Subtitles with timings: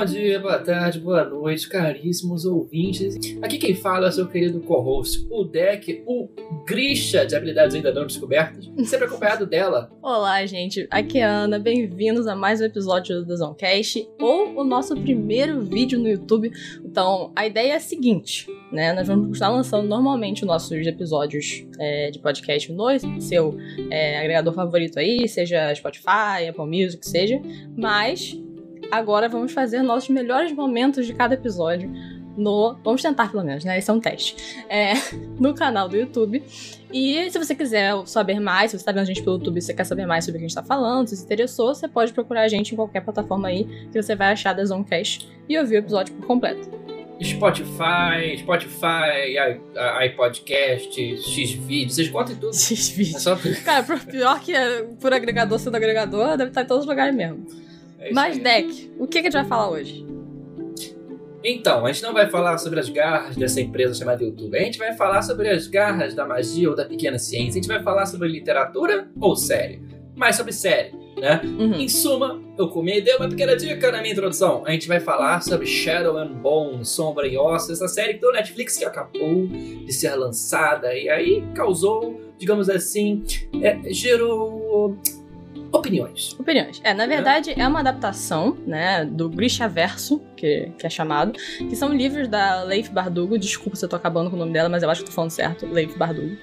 [0.00, 3.16] Bom dia, boa tarde, boa noite, caríssimos ouvintes.
[3.42, 6.26] Aqui quem fala é o seu querido co-host, o Deck, o
[6.66, 9.92] Grisha de habilidades ainda não descobertas, sempre acompanhado dela.
[10.00, 10.88] Olá, gente.
[10.90, 11.58] Aqui é a Ana.
[11.58, 16.50] Bem-vindos a mais um episódio do Zoncast, ou o nosso primeiro vídeo no YouTube.
[16.82, 18.94] Então, a ideia é a seguinte, né?
[18.94, 22.88] Nós vamos estar lançando normalmente os nossos episódios é, de podcast no
[23.20, 23.54] seu
[23.90, 27.38] é, agregador favorito aí, seja Spotify, Apple Music, seja.
[27.76, 28.40] Mas
[28.90, 31.90] agora vamos fazer nossos melhores momentos de cada episódio
[32.36, 32.76] no.
[32.82, 33.78] Vamos tentar, pelo menos, né?
[33.78, 34.36] Esse é um teste.
[34.68, 34.94] É,
[35.38, 36.42] no canal do YouTube.
[36.92, 39.62] E se você quiser saber mais, se você está vendo a gente pelo YouTube e
[39.62, 41.86] você quer saber mais sobre o que a gente está falando, se se interessou, você
[41.86, 45.58] pode procurar a gente em qualquer plataforma aí que você vai achar da Zonecast e
[45.58, 46.68] ouvir o episódio por completo.
[47.22, 49.36] Spotify, Spotify,
[50.06, 52.54] iPodcast, Xvideos, vocês contam tudo.
[52.54, 53.14] Xvideos.
[53.14, 53.38] É só...
[53.62, 57.46] Cara, pior que é, por agregador sendo agregador, deve estar em todos os lugares mesmo.
[58.00, 58.42] É Mas, aí.
[58.42, 60.06] Deck, o que, que a gente vai falar hoje?
[61.44, 64.56] Então, a gente não vai falar sobre as garras dessa empresa chamada YouTube.
[64.56, 67.52] A gente vai falar sobre as garras da magia ou da pequena ciência.
[67.58, 69.82] A gente vai falar sobre literatura ou série.
[70.16, 71.40] Mais sobre série, né?
[71.42, 71.74] Uhum.
[71.74, 74.64] Em suma, eu comi e dei uma pequena dica na minha introdução.
[74.66, 78.76] A gente vai falar sobre Shadow and Bone, Sombra e Ossos, essa série do Netflix
[78.76, 83.22] que acabou de ser lançada e aí causou, digamos assim,
[83.62, 84.98] é, gerou
[85.72, 86.36] opiniões.
[86.38, 86.80] Opiniões.
[86.82, 91.76] É, na verdade, é, é uma adaptação, né, do Grishaverso, que, que é chamado, que
[91.76, 93.38] são livros da Leif Bardugo.
[93.38, 95.30] Desculpa se eu tô acabando com o nome dela, mas eu acho que tô falando
[95.30, 96.36] certo, Leif Bardugo.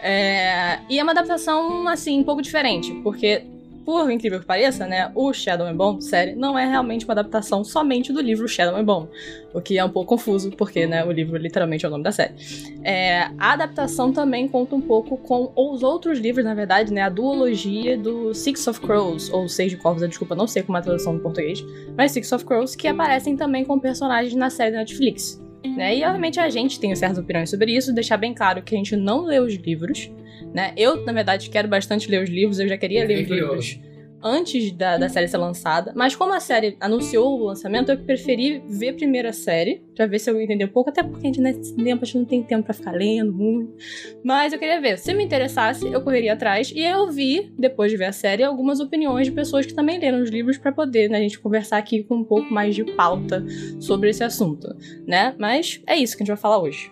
[0.00, 3.46] É, e é uma adaptação, assim, um pouco diferente, porque
[3.84, 7.62] por incrível que pareça, né, o Shadow and Bone série não é realmente uma adaptação
[7.62, 9.08] somente do livro Shadow and Bone,
[9.52, 12.12] o que é um pouco confuso, porque, né, o livro literalmente é o nome da
[12.12, 12.34] série.
[12.82, 17.08] É, a adaptação também conta um pouco com os outros livros, na verdade, né, a
[17.08, 20.84] duologia do Six of Crows, ou Seis de Corvos, desculpa, não sei como é a
[20.84, 21.64] tradução no português,
[21.96, 25.43] mas Six of Crows, que aparecem também como personagens na série da Netflix.
[25.64, 25.98] Né?
[25.98, 28.96] E obviamente a gente tem certas opiniões sobre isso, deixar bem claro que a gente
[28.96, 30.10] não lê os livros,
[30.52, 30.72] né?
[30.76, 33.80] Eu, na verdade, quero bastante ler os livros, eu já queria ler os livros
[34.24, 38.62] antes da, da série ser lançada, mas como a série anunciou o lançamento, eu preferi
[38.66, 41.40] ver primeiro a série, pra ver se eu entender um pouco, até porque a gente
[41.40, 43.74] nesse tempo a gente não tem tempo para ficar lendo muito.
[44.24, 44.98] Mas eu queria ver.
[44.98, 48.80] Se me interessasse, eu correria atrás e eu vi, depois de ver a série, algumas
[48.80, 52.02] opiniões de pessoas que também leram os livros para poder, né, a gente conversar aqui
[52.02, 53.44] com um pouco mais de pauta
[53.78, 54.74] sobre esse assunto,
[55.06, 55.34] né?
[55.38, 56.90] Mas é isso que a gente vai falar hoje.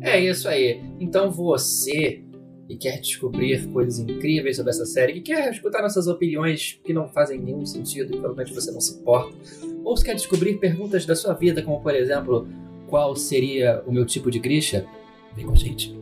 [0.00, 0.80] É isso aí.
[1.00, 2.22] Então você
[2.68, 7.08] e quer descobrir coisas incríveis sobre essa série, que quer escutar nossas opiniões que não
[7.08, 9.34] fazem nenhum sentido e provavelmente você não se importa,
[9.82, 12.46] ou se quer descobrir perguntas da sua vida, como por exemplo,
[12.88, 14.86] qual seria o meu tipo de Grisha,
[15.34, 15.96] vem com a gente.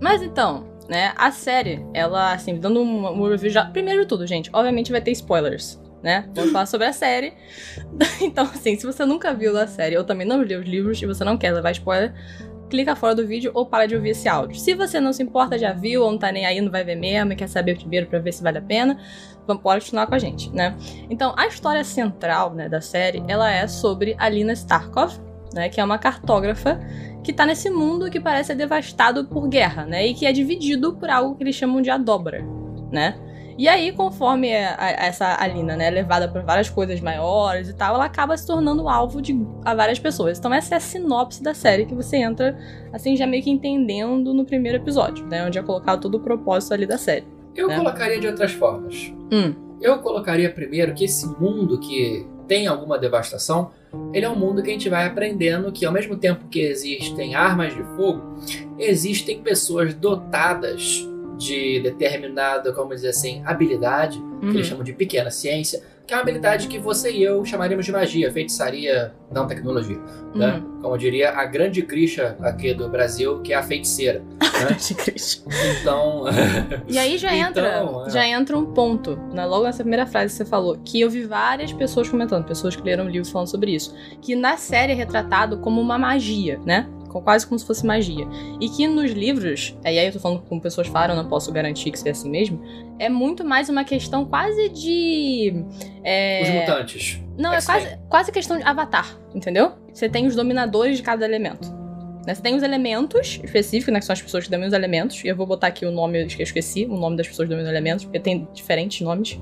[0.00, 1.14] Mas então, né?
[1.16, 3.64] A série, ela, assim, dando um, review já.
[3.64, 6.28] Primeiro de tudo, gente, obviamente vai ter spoilers, né?
[6.34, 7.32] Vamos falar sobre a série.
[8.20, 11.06] então, assim, se você nunca viu a série ou também não leu os livros e
[11.06, 12.12] você não quer levar spoiler,
[12.68, 14.60] clica fora do vídeo ou para de ouvir esse áudio.
[14.60, 16.96] Se você não se importa, já viu ou não tá nem aí, não vai ver
[16.96, 18.98] mesmo e quer saber primeiro para ver se vale a pena,
[19.46, 20.76] vamos pode continuar com a gente, né?
[21.08, 25.18] Então, a história central, né, da série, ela é sobre Alina Starkov,
[25.54, 26.80] né, que é uma cartógrafa
[27.22, 30.06] que tá nesse mundo que parece ser devastado por guerra, né?
[30.06, 32.44] E que é dividido por algo que eles chamam de adobra,
[32.90, 33.14] né?
[33.58, 37.74] E aí, conforme a, a, essa Alina né, é levada por várias coisas maiores e
[37.74, 40.38] tal, ela acaba se tornando alvo de a várias pessoas.
[40.38, 42.58] Então, essa é a sinopse da série que você entra,
[42.92, 45.44] assim, já meio que entendendo no primeiro episódio, né?
[45.46, 47.26] Onde é colocado todo o propósito ali da série.
[47.54, 47.76] Eu né?
[47.76, 49.12] colocaria de outras formas.
[49.30, 49.54] Hum.
[49.80, 53.70] Eu colocaria primeiro que esse mundo que tem alguma devastação,
[54.12, 57.34] ele é um mundo que a gente vai aprendendo que ao mesmo tempo que existem
[57.34, 58.38] armas de fogo,
[58.78, 61.06] existem pessoas dotadas
[61.42, 64.40] de determinada, como dizer assim, habilidade, uhum.
[64.40, 64.64] que eles uhum.
[64.64, 68.30] chamam de pequena ciência, que é uma habilidade que você e eu chamaríamos de magia,
[68.30, 69.96] feitiçaria, não tecnologia.
[69.96, 70.02] Né?
[70.34, 70.38] Uhum.
[70.38, 70.62] Né?
[70.82, 74.22] Como diria a grande Grisha aqui do Brasil, que é a feiticeira.
[74.40, 74.76] né?
[75.80, 76.24] Então.
[76.88, 78.10] e aí já entra, então, é.
[78.10, 79.44] já entra um ponto, né?
[79.46, 82.82] logo nessa primeira frase que você falou, que eu vi várias pessoas comentando, pessoas que
[82.82, 86.88] leram livros falando sobre isso, que na série é retratado como uma magia, né?
[87.20, 88.26] Quase como se fosse magia.
[88.60, 91.90] E que nos livros, e aí eu tô falando com pessoas falaram, não posso garantir
[91.90, 92.62] que seja assim mesmo,
[92.98, 95.64] é muito mais uma questão quase de.
[96.04, 96.42] É...
[96.42, 97.20] Os mutantes.
[97.36, 99.72] Não, é quase, quase questão de avatar, entendeu?
[99.92, 101.82] Você tem os dominadores de cada elemento.
[102.26, 102.34] Né?
[102.34, 103.98] Você tem os elementos específicos, né?
[103.98, 105.24] Que são as pessoas que dominam os elementos.
[105.24, 107.50] E eu vou botar aqui o nome que eu esqueci, o nome das pessoas que
[107.50, 109.40] dominam os elementos, porque tem diferentes nomes.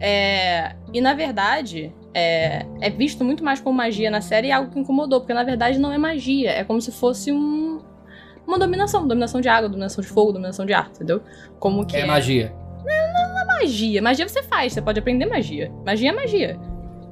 [0.00, 0.74] É...
[0.92, 4.70] E na verdade, é, é visto muito mais como magia na série e é algo
[4.70, 7.80] que incomodou, porque na verdade não é magia, é como se fosse um,
[8.46, 11.20] uma dominação, dominação de água, dominação de fogo, dominação de ar, entendeu?
[11.58, 12.54] Como que é, é magia.
[12.84, 14.00] Não, não, é magia.
[14.00, 15.72] Magia você faz, você pode aprender magia.
[15.84, 16.58] Magia é magia.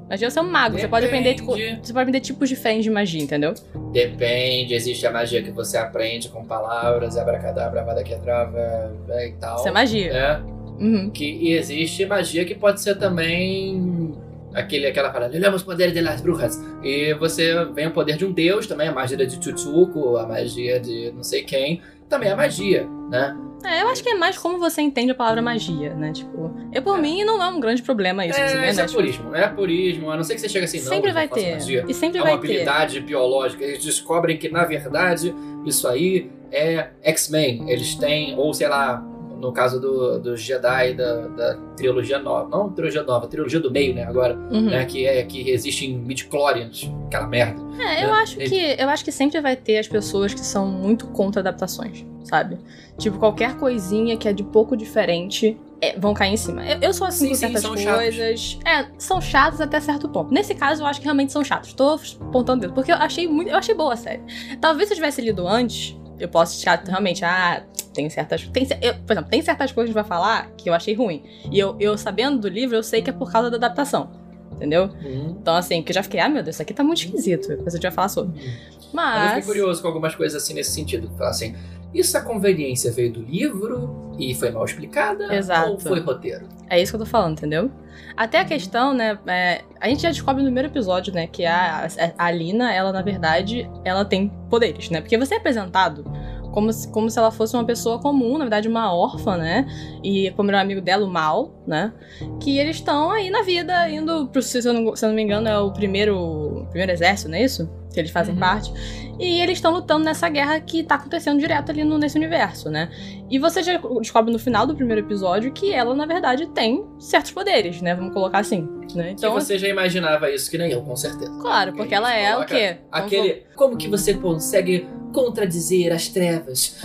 [0.09, 0.83] Magia você é um mago, Depende.
[0.83, 3.55] você pode aprender tipo, você pode aprender tipos diferentes de magia, entendeu?
[3.93, 8.93] Depende, existe a magia que você aprende com palavras, abracadabra, vadaquedrava
[9.27, 9.57] e tal.
[9.57, 10.13] Isso é magia.
[10.13, 10.41] É.
[10.79, 11.11] Uhum.
[11.11, 14.15] Que, e existe magia que pode ser também
[14.55, 16.63] aquele, aquela parada, olhamos poderes das bruxas.
[16.83, 20.81] E você vem o poder de um deus também, a magia de Chuchuco, a magia
[20.81, 23.37] de não sei quem, também é magia, né?
[23.65, 26.13] É, eu acho que é mais como você entende a palavra magia, né?
[26.13, 27.01] Tipo, eu por é.
[27.01, 28.39] mim não é um grande problema isso.
[28.39, 30.11] É, assim, isso é purismo, não é purismo.
[30.11, 30.89] A não ser que você chegue assim, não.
[30.89, 31.55] Sempre vai ter.
[31.55, 31.85] Magia.
[31.89, 33.63] E sempre é vai uma habilidade biológica.
[33.63, 35.33] Eles descobrem que, na verdade,
[35.65, 37.71] isso aí é X-Men.
[37.71, 39.03] Eles têm, ou sei lá,
[39.43, 43.93] no caso do, do Jedi da, da trilogia nova, não trilogia nova, trilogia do meio,
[43.93, 44.71] né, agora, uhum.
[44.71, 47.61] né, que é que existe em midichlorians, aquela merda.
[47.83, 48.13] É, eu né?
[48.13, 52.07] acho que eu acho que sempre vai ter as pessoas que são muito contra adaptações,
[52.23, 52.57] sabe?
[52.97, 56.65] Tipo, qualquer coisinha que é de pouco diferente é, vão cair em cima.
[56.65, 58.41] Eu, eu sou assim sim, com certas sim, coisas.
[58.41, 58.59] Chatos.
[58.65, 60.33] É, são chatos até certo ponto.
[60.33, 61.73] Nesse caso, eu acho que realmente são chatos.
[61.73, 62.73] Tô apontando dedo.
[62.73, 63.51] Porque eu achei muito.
[63.51, 64.23] Eu achei boa a série.
[64.61, 68.47] Talvez se eu tivesse lido antes, eu posso achar realmente, ah, tem certas.
[68.49, 71.23] Tem, eu, por exemplo, tem certas coisas que vai falar que eu achei ruim.
[71.51, 74.11] E eu, eu, sabendo do livro, eu sei que é por causa da adaptação.
[74.53, 74.91] Entendeu?
[75.03, 75.37] Uhum.
[75.41, 77.49] Então, assim, que eu já fiquei, ah, meu Deus, isso aqui tá muito esquisito.
[77.49, 78.39] Depois a gente vai falar sobre.
[78.41, 78.53] Uhum.
[78.93, 79.23] Mas.
[79.23, 81.11] Eu fiquei curioso com algumas coisas assim nesse sentido.
[81.17, 81.55] Falar assim,
[81.95, 85.35] isso a conveniência veio do livro e foi mal explicada?
[85.35, 85.73] Exato.
[85.73, 86.49] Ou foi roteiro?
[86.69, 87.71] É isso que eu tô falando, entendeu?
[88.17, 89.19] Até a questão, né?
[89.27, 91.27] É, a gente já descobre no primeiro episódio, né?
[91.27, 95.01] Que a, a, a Lina, ela, na verdade, ela tem poderes, né?
[95.01, 96.05] Porque você é apresentado
[96.53, 99.67] como se, como se ela fosse uma pessoa comum, na verdade uma órfã, né?
[100.05, 101.93] E como era um amigo dela, o Mal, né?
[102.41, 105.23] Que eles estão aí na vida, indo pro, se eu não, se eu não me
[105.23, 107.69] engano, é o primeiro, primeiro exército, não é isso?
[107.93, 108.41] Que eles fazem uhum.
[108.41, 108.73] parte.
[109.19, 112.91] E eles estão lutando nessa guerra que tá acontecendo direto ali no, nesse universo, né?
[113.31, 117.31] E você já descobre no final do primeiro episódio que ela, na verdade, tem certos
[117.31, 117.95] poderes, né?
[117.95, 118.69] Vamos colocar assim.
[118.95, 119.13] Né?
[119.13, 121.33] Então, você já imaginava isso, que nem eu, com certeza.
[121.41, 122.79] Claro, porque ela é o quê?
[122.91, 123.45] Aquele.
[123.55, 126.81] Como que você consegue contradizer as trevas.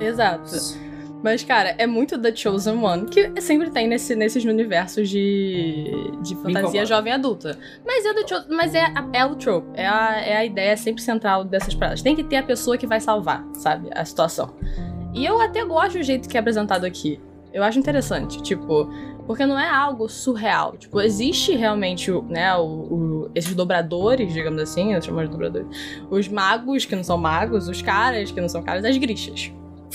[0.00, 0.87] Exato.
[1.22, 6.36] Mas, cara, é muito The Chosen One, que sempre tem nesse, nesses universos de, de
[6.36, 7.58] fantasia jovem adulta.
[7.84, 11.44] Mas é, do, mas é, é o trope, é a, é a ideia sempre central
[11.44, 12.02] dessas paradas.
[12.02, 14.54] Tem que ter a pessoa que vai salvar, sabe, a situação.
[15.12, 17.20] E eu até gosto do jeito que é apresentado aqui.
[17.52, 18.88] Eu acho interessante, tipo,
[19.26, 20.76] porque não é algo surreal.
[20.76, 25.66] Tipo, existe realmente, né, o, o, esses dobradores, digamos assim, eu chamo de dobradores.
[26.10, 29.52] Os magos que não são magos, os caras que não são caras, as grixas.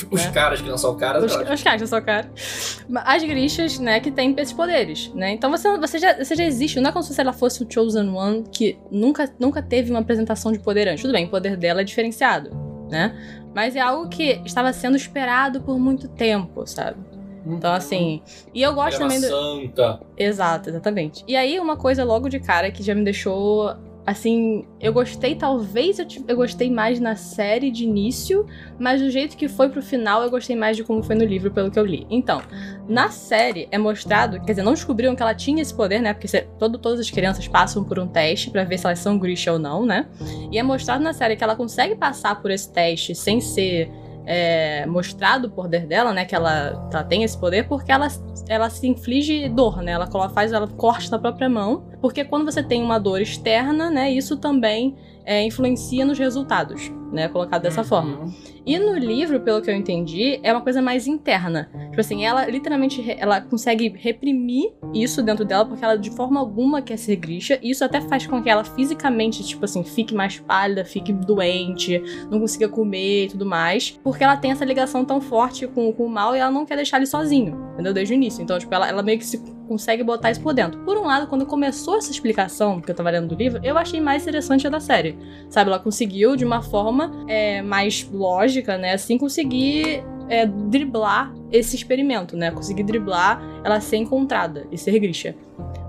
[0.10, 0.32] Os né?
[0.32, 2.82] caras que não são caras, os, os caras que não são caras.
[3.06, 5.32] As grixas, né, que têm esses poderes, né?
[5.32, 6.80] Então você, você, já, você já existe.
[6.80, 10.52] Não é como se ela fosse o Chosen One, que nunca, nunca teve uma apresentação
[10.52, 11.02] de poder antes.
[11.02, 12.50] Tudo bem, o poder dela é diferenciado,
[12.90, 13.16] né?
[13.54, 16.98] Mas é algo que estava sendo esperado por muito tempo, sabe?
[17.46, 18.22] Então, assim.
[18.54, 19.28] E eu gosto também do.
[19.28, 20.00] Santa.
[20.18, 21.24] Exato, exatamente.
[21.28, 23.76] E aí, uma coisa logo de cara que já me deixou.
[24.06, 28.46] Assim, eu gostei, talvez eu, eu gostei mais na série de início,
[28.78, 31.50] mas do jeito que foi pro final, eu gostei mais de como foi no livro,
[31.52, 32.06] pelo que eu li.
[32.10, 32.42] Então,
[32.88, 36.14] na série é mostrado, quer dizer, não descobriram que ela tinha esse poder, né?
[36.14, 36.28] Porque
[36.60, 39.60] todo, todas as crianças passam por um teste para ver se elas são Grisha ou
[39.60, 40.06] não, né?
[40.52, 43.90] E é mostrado na série que ela consegue passar por esse teste sem ser
[44.26, 46.26] é, mostrado o poder dela, né?
[46.26, 48.08] Que ela, ela tem esse poder porque ela,
[48.48, 49.92] ela se inflige dor, né?
[49.92, 51.86] Ela faz, ela corta na própria mão.
[52.02, 54.12] Porque quando você tem uma dor externa, né?
[54.12, 57.28] Isso também é, influencia nos resultados, né?
[57.28, 57.88] Colocado dessa uhum.
[57.88, 58.34] forma.
[58.66, 61.70] E no livro, pelo que eu entendi, é uma coisa mais interna.
[61.90, 66.82] Tipo assim, ela literalmente ela consegue reprimir isso dentro dela porque ela de forma alguma
[66.82, 67.60] quer ser grisha.
[67.62, 72.02] E isso até faz com que ela fisicamente, tipo assim, fique mais pálida, fique doente,
[72.32, 73.92] não consiga comer e tudo mais.
[74.04, 76.76] Porque ela tem essa ligação tão forte com, com o mal e ela não quer
[76.76, 77.94] deixar ele sozinho, entendeu?
[77.94, 78.42] Desde o início.
[78.42, 80.80] Então, tipo, ela, ela meio que se consegue botar isso por dentro.
[80.82, 84.00] Por um lado, quando começou essa explicação, que eu tava lendo do livro, eu achei
[84.00, 85.18] mais interessante a da série.
[85.50, 91.76] Sabe, ela conseguiu, de uma forma é, mais lógica, né, assim, conseguir é, driblar esse
[91.76, 92.52] experimento, né?
[92.52, 95.36] Conseguir driblar ela ser encontrada e ser Grisha.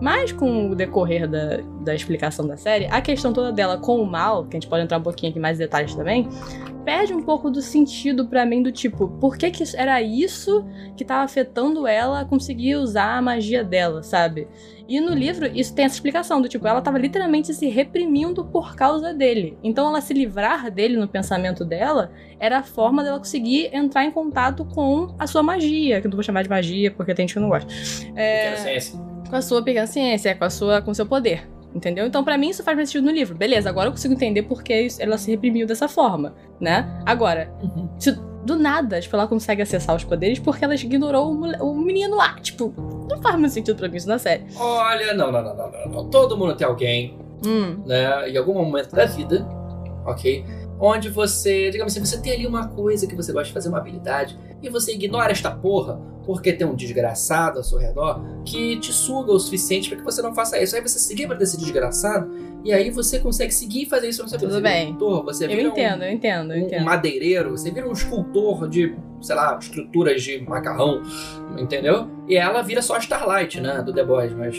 [0.01, 4.07] Mas com o decorrer da, da explicação da série, a questão toda dela com o
[4.07, 6.29] mal, que a gente pode entrar um pouquinho aqui mais detalhes também,
[6.85, 10.65] perde um pouco do sentido para mim do tipo, por que, que era isso
[10.97, 14.47] que tava afetando ela a conseguir usar a magia dela, sabe?
[14.87, 18.77] E no livro isso tem essa explicação do tipo, ela tava literalmente se reprimindo por
[18.77, 19.57] causa dele.
[19.63, 24.11] Então ela se livrar dele no pensamento dela era a forma dela conseguir entrar em
[24.65, 27.41] com a sua magia, que eu não vou chamar de magia porque tem gente que
[27.41, 27.73] não gosta.
[28.17, 28.79] É,
[29.29, 32.07] com a sua pequena ciência, com a sua com seu poder Entendeu?
[32.07, 33.37] Então, pra mim, isso faz mais sentido no livro.
[33.37, 37.03] Beleza, agora eu consigo entender por que ela se reprimiu dessa forma, né?
[37.05, 37.89] Agora, Uhum.
[37.99, 38.13] se
[38.45, 42.35] do nada, tipo, ela consegue acessar os poderes porque ela ignorou o, o menino lá.
[42.35, 42.73] Tipo,
[43.11, 44.45] não faz muito sentido pra mim isso na série.
[44.57, 46.11] Olha, não, não, não, não, não, não.
[46.11, 49.45] Todo mundo tem alguém, Hum, né, em algum momento da vida,
[50.07, 50.45] ok?
[50.87, 53.79] Onde você, digamos assim, você tem ali uma coisa que você gosta de fazer, uma
[53.79, 58.93] habilidade, e você ignora esta porra porque tem um desgraçado ao seu redor que te
[58.93, 60.75] suga o suficiente para que você não faça isso.
[60.77, 62.31] Aí você se livra desse desgraçado
[62.65, 64.23] e aí você consegue seguir e fazer isso.
[64.27, 64.89] Você Tudo você vira bem.
[64.89, 66.85] um pintor, você eu vira um- entendo, eu entendo, eu um, um entendo.
[66.85, 71.03] madeireiro, você vira um escultor de, sei lá, estruturas de macarrão,
[71.59, 72.09] entendeu?
[72.29, 74.57] E ela vira só a Starlight, né, do The Boys, mas...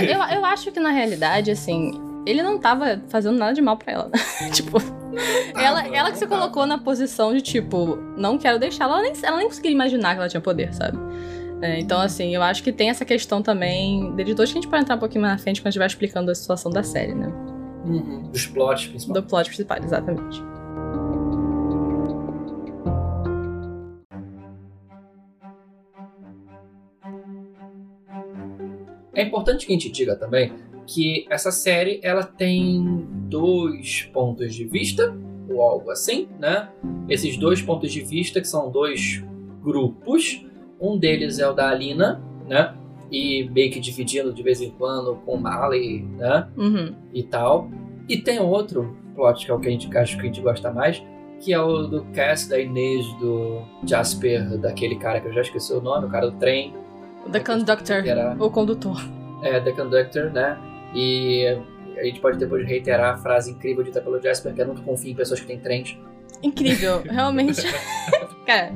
[0.00, 1.92] É, eu, eu acho que na realidade, assim,
[2.26, 4.10] ele não tava fazendo nada de mal pra ela.
[4.52, 4.78] tipo,
[5.56, 6.40] ela, Tava, ela que se tava.
[6.40, 8.94] colocou na posição de, tipo, não quero deixá-la.
[8.94, 10.98] Ela nem, ela nem conseguia imaginar que ela tinha poder, sabe?
[11.62, 14.70] É, então, assim, eu acho que tem essa questão também de editores que a gente
[14.70, 16.82] pode entrar um pouquinho mais na frente quando a gente vai explicando a situação da
[16.82, 17.32] série, né?
[17.86, 19.22] Uhum, dos plots, principalmente.
[19.24, 20.42] Do plot principal, exatamente.
[29.14, 30.52] É importante que a gente diga também
[30.86, 35.14] que essa série ela tem dois pontos de vista,
[35.48, 36.68] ou algo assim, né?
[37.08, 39.22] Esses dois pontos de vista que são dois
[39.62, 40.44] grupos.
[40.80, 42.74] Um deles é o da Alina, né?
[43.10, 46.48] E meio que dividindo de vez em quando com o Mali, né?
[46.56, 46.94] Uhum.
[47.12, 47.70] E tal.
[48.08, 50.70] E tem outro plot que é o que a gente acho que a gente gosta
[50.72, 51.02] mais,
[51.40, 55.72] que é o do Cass, da Inês, do Jasper, daquele cara que eu já esqueci
[55.72, 56.74] o nome, o cara do trem.
[57.30, 59.00] The Conductor, Era- o condutor.
[59.42, 60.58] é, The Conductor, né?
[60.94, 61.58] E
[61.96, 65.10] a gente pode depois reiterar a frase incrível dita pelo Jasper, que é nunca confie
[65.10, 65.96] em pessoas que têm trens.
[66.42, 67.62] Incrível, realmente.
[68.44, 68.72] Cara,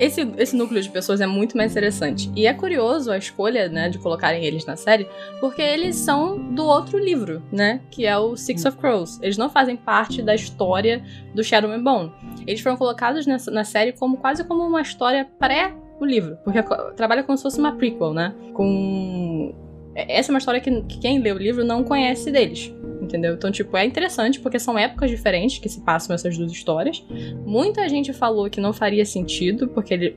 [0.00, 2.30] esse, esse núcleo de pessoas é muito mais interessante.
[2.34, 5.08] E é curioso a escolha, né, de colocarem eles na série,
[5.40, 7.80] porque eles são do outro livro, né?
[7.90, 9.20] Que é o Six of Crows.
[9.22, 12.12] Eles não fazem parte da história do Shadow and Bone.
[12.46, 16.36] Eles foram colocados nessa, na série como quase como uma história pré o livro.
[16.42, 16.60] Porque
[16.96, 18.34] trabalha como se fosse uma prequel, né?
[18.52, 19.54] Com.
[19.94, 22.74] Essa é uma história que, que quem lê o livro não conhece deles.
[23.00, 23.34] Entendeu?
[23.34, 27.04] Então, tipo, é interessante porque são épocas diferentes que se passam essas duas histórias.
[27.44, 30.16] Muita gente falou que não faria sentido, porque ele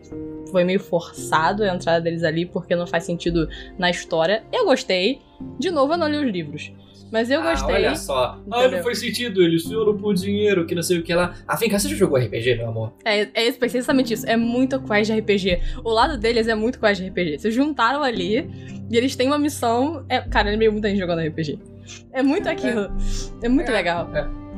[0.52, 4.44] foi meio forçado a entrada deles ali, porque não faz sentido na história.
[4.54, 5.20] Eu gostei.
[5.60, 6.72] De novo, eu não li os livros.
[7.12, 7.76] Mas eu Ah, gostei.
[7.76, 8.40] olha só.
[8.52, 8.78] Ah, Entendeu?
[8.78, 11.36] não faz sentido, eles foram por dinheiro, que não sei o que lá.
[11.48, 12.94] Ah, vem cá, você já jogou RPG, meu amor?
[13.06, 14.26] É, é precisamente isso.
[14.28, 15.60] É muito quest de RPG.
[15.84, 17.40] O lado deles é muito quest de RPG.
[17.40, 18.50] Vocês juntaram ali
[18.90, 20.06] e eles têm uma missão.
[20.10, 21.60] É, cara, é meio muita gente jogando RPG.
[22.12, 22.92] É muito aquilo.
[23.42, 24.10] É, muito É, legal.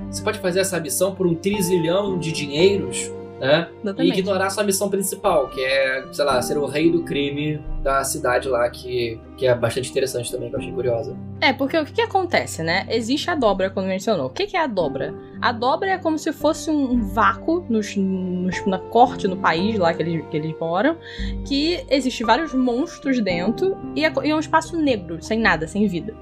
[0.10, 3.68] Você pode fazer essa missão por um trilhão de dinheiros, né?
[3.72, 4.20] E Exatamente.
[4.20, 8.48] ignorar sua missão principal, que é, sei lá, ser o rei do crime da cidade
[8.50, 11.16] lá, que, que é bastante interessante também, que eu achei curiosa.
[11.40, 12.86] É, porque o que, que acontece, né?
[12.90, 14.26] Existe a dobra, como mencionou.
[14.26, 15.14] O que, que é a dobra?
[15.42, 19.94] A dobra é como se fosse um, vácuo nos, nos- na corte, no país lá
[19.94, 20.98] que eles, que eles moram,
[21.46, 25.86] que existe vários monstros dentro e é, e é um espaço negro, sem nada, sem
[25.88, 26.16] vida.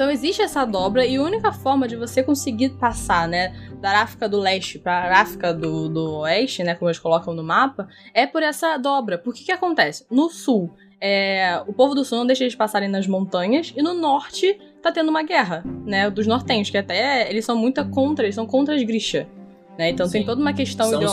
[0.00, 4.26] Então existe essa dobra e a única forma de você conseguir passar, né, da África
[4.26, 8.42] do Leste para África do, do Oeste, né, como eles colocam no mapa, é por
[8.42, 9.18] essa dobra.
[9.18, 10.06] Por que que acontece?
[10.10, 13.92] No sul, é, o povo do sul não deixa eles passarem nas montanhas e no
[13.92, 18.34] norte tá tendo uma guerra, né, dos nortenhos, que até eles são muito contra, eles
[18.34, 19.28] são contra as Grisha,
[19.76, 19.90] né?
[19.90, 20.26] Então tem Sim.
[20.26, 21.04] toda uma questão São os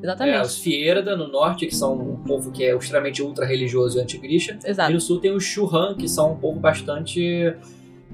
[0.00, 0.40] É, Exatamente.
[0.42, 4.58] os Fierda no norte, que são um povo que é extremamente ultra-religioso e anti-grisha.
[4.64, 4.92] E Exato.
[4.92, 7.54] no sul tem os Churran, que são um povo bastante...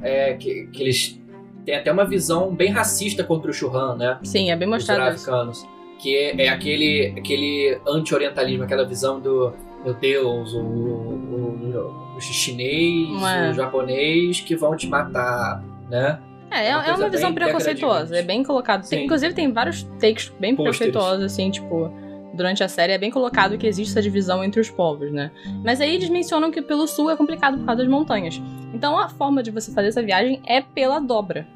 [0.03, 1.21] é, que, que eles
[1.65, 4.19] têm até uma visão bem racista contra o Churran, né?
[4.23, 5.31] Sim, é bem Os mostrado isso.
[5.31, 5.67] africanos.
[5.99, 9.53] Que é, é aquele, aquele anti-orientalismo, aquela visão do,
[9.85, 13.51] meu Deus, o, o, o chinês, Não é.
[13.51, 16.19] o japonês que vão te matar, né?
[16.55, 18.89] É, é, É uma é uma visão preconceituosa, é bem colocado.
[18.89, 20.79] Tem- inclusive tem vários takes bem Pôsteres.
[20.79, 21.91] preconceituosos, assim, tipo,
[22.35, 25.31] durante a série é bem colocado que existe essa divisão entre os povos, né?
[25.65, 28.41] Mas aí eles mencionam que pelo sul é complicado por causa das montanhas.
[28.73, 31.47] Então a forma de você fazer essa viagem é pela dobra.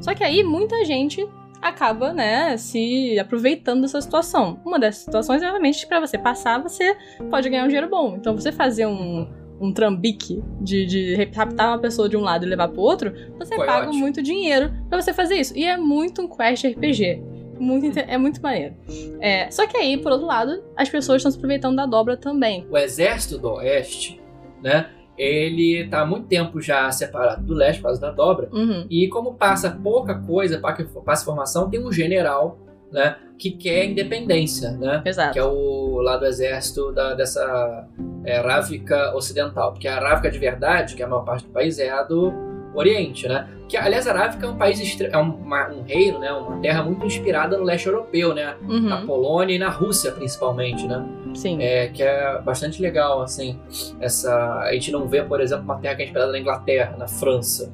[0.00, 1.26] Só que aí muita gente
[1.60, 4.60] acaba, né, se aproveitando dessa situação.
[4.64, 6.96] Uma dessas situações, obviamente, para você passar, você
[7.30, 8.14] pode ganhar um dinheiro bom.
[8.16, 9.28] Então você fazer um,
[9.60, 13.56] um trambique de, de raptar uma pessoa de um lado e levar pro outro, você
[13.56, 15.56] paga muito dinheiro pra você fazer isso.
[15.56, 17.22] E é muito um quest RPG.
[17.58, 18.74] Muito, é muito maneiro.
[19.20, 22.64] É, só que aí, por outro lado, as pessoas estão se aproveitando da dobra também.
[22.70, 24.20] O exército do oeste,
[24.62, 24.90] né?
[25.18, 28.48] Ele tá há muito tempo já separado do leste por causa da dobra.
[28.52, 28.86] Uhum.
[28.88, 32.60] E como passa pouca coisa, pa- passa informação, tem um general,
[32.92, 33.16] né?
[33.36, 35.02] Que quer independência, né?
[35.04, 35.32] Exato.
[35.32, 37.88] Que é o lá do exército da, dessa
[38.28, 39.72] é, Rávica Ocidental.
[39.72, 42.32] Porque a Rávica de verdade, que é a maior parte do país, é a do
[42.74, 43.48] Oriente, né?
[43.68, 46.30] Que, aliás, a Arábica é um país, estre- é um, uma- um reino, né?
[46.32, 48.54] Uma terra muito inspirada no leste europeu, né?
[48.62, 51.04] Na Uhum, Polônia e na Rússia, principalmente, né?
[51.34, 51.60] sim.
[51.62, 53.58] É, que é bastante legal, assim.
[54.00, 57.06] Essa, a gente não vê, por exemplo, uma terra que é inspirada na Inglaterra, na
[57.08, 57.72] França,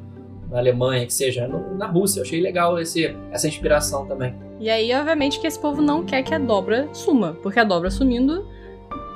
[0.50, 2.20] na Alemanha, que seja, no- na Rússia.
[2.20, 4.34] Eu achei legal esse, essa inspiração também.
[4.60, 7.90] E aí, obviamente, que esse povo não quer que a dobra suma, porque a dobra
[7.90, 8.46] sumindo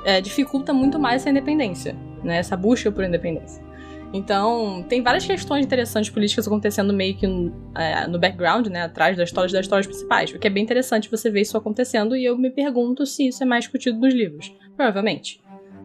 [0.05, 2.37] é, dificulta muito mais essa independência, né?
[2.37, 3.63] Essa busca por independência.
[4.11, 7.27] Então, tem várias questões interessantes políticas acontecendo meio que
[7.75, 8.83] é, no background, né?
[8.83, 10.31] Atrás das histórias das histórias principais.
[10.33, 13.43] O que é bem interessante você ver isso acontecendo e eu me pergunto se isso
[13.43, 14.51] é mais discutido nos livros.
[14.75, 15.41] Provavelmente.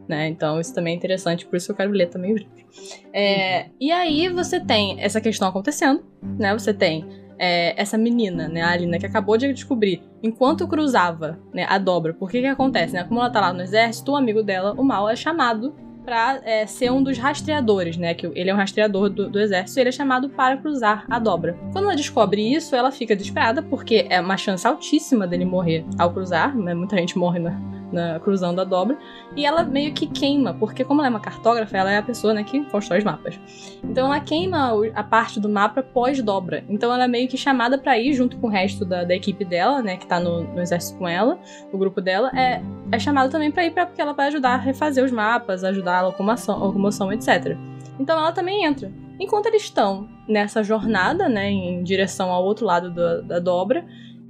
[0.08, 0.28] Né?
[0.28, 3.02] Então, isso também é interessante, por isso eu quero ler também os livros.
[3.12, 6.52] É, E aí você tem essa questão acontecendo, né?
[6.52, 7.06] Você tem
[7.38, 12.14] é, essa menina, né, a Alina, que acabou de descobrir, enquanto cruzava né, a dobra,
[12.14, 13.04] por que acontece, né?
[13.04, 15.74] Como ela tá lá no exército, o amigo dela, o Mal, é chamado
[16.04, 18.14] pra é, ser um dos rastreadores, né?
[18.14, 21.18] Que ele é um rastreador do, do exército e ele é chamado para cruzar a
[21.18, 21.58] dobra.
[21.72, 26.12] Quando ela descobre isso, ela fica desesperada, porque é uma chance altíssima dele morrer ao
[26.12, 26.74] cruzar, né?
[26.74, 27.58] Muita gente morre na,
[27.94, 28.98] na- cruzando a dobra.
[29.34, 32.34] E ela meio que queima, porque como ela é uma cartógrafa, ela é a pessoa
[32.34, 33.38] né, que constrói os mapas.
[33.82, 36.64] Então ela queima a parte do mapa pós-dobra.
[36.68, 39.44] Então ela é meio que chamada pra ir junto com o resto da, da equipe
[39.44, 39.96] dela, né?
[39.96, 41.38] Que tá no, no exército com ela,
[41.72, 42.60] o grupo dela, é,
[42.92, 45.98] é chamada também pra ir pra, porque ela vai ajudar a refazer os mapas, ajudar
[45.98, 47.56] a locomoção, a locomoção, etc.
[47.98, 48.90] Então ela também entra.
[49.20, 52.90] Enquanto eles estão nessa jornada, né, em direção ao outro lado
[53.22, 53.84] da dobra,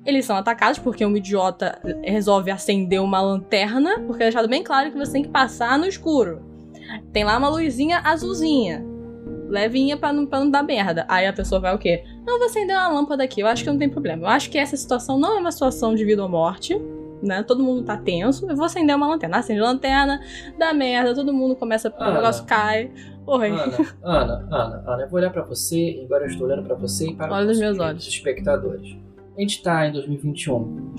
[0.04, 4.90] eles são atacados porque um idiota resolve acender uma lanterna, porque é deixado bem claro
[4.90, 6.42] que você tem que passar no escuro.
[7.12, 8.84] Tem lá uma luzinha azulzinha,
[9.48, 11.06] levinha pra não, pra não dar merda.
[11.08, 12.04] Aí a pessoa vai o quê?
[12.26, 14.24] Não, vou acender uma lâmpada aqui, eu acho que não tem problema.
[14.24, 16.78] Eu acho que essa situação não é uma situação de vida ou morte,
[17.22, 17.42] né?
[17.42, 19.38] Todo mundo tá tenso, eu vou acender uma lanterna.
[19.38, 20.20] Acende a lanterna,
[20.58, 22.12] dá merda, todo mundo começa, o Ana.
[22.16, 22.90] negócio cai.
[23.26, 23.48] Oi.
[23.50, 23.64] Ana,
[24.02, 27.14] Ana, Ana, Ana, eu vou olhar pra você, agora eu estou olhando pra você e
[27.14, 28.06] para Olha os meus olhos.
[28.06, 28.94] espectadores.
[29.36, 30.94] A gente tá em 2021.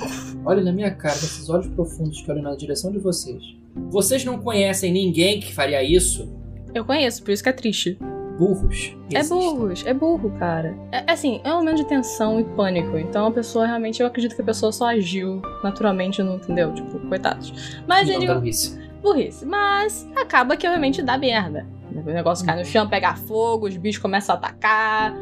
[0.45, 3.41] Olha na minha cara, com esses olhos profundos que olham na direção de vocês.
[3.89, 6.29] Vocês não conhecem ninguém que faria isso?
[6.73, 7.97] Eu conheço, por isso que é triste.
[8.37, 8.93] Burros.
[9.13, 9.39] É Existem.
[9.39, 10.77] burros, é burro, cara.
[10.91, 12.97] É assim, é um momento de tensão e pânico.
[12.97, 16.73] Então a pessoa realmente, eu acredito que a pessoa só agiu naturalmente, não entendeu?
[16.73, 17.79] Tipo, coitados.
[17.87, 18.77] Mas dá burrice.
[19.01, 19.45] burrice.
[19.45, 21.65] Mas acaba que obviamente dá merda.
[21.89, 25.17] O negócio cai no chão, pega fogo, os bichos começam a atacar.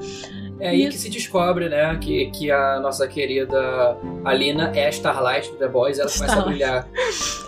[0.60, 5.52] É aí que se descobre, né, que, que a nossa querida Alina é a Starlight
[5.52, 6.50] do The Boys, ela começa a Starlight.
[6.50, 6.88] brilhar,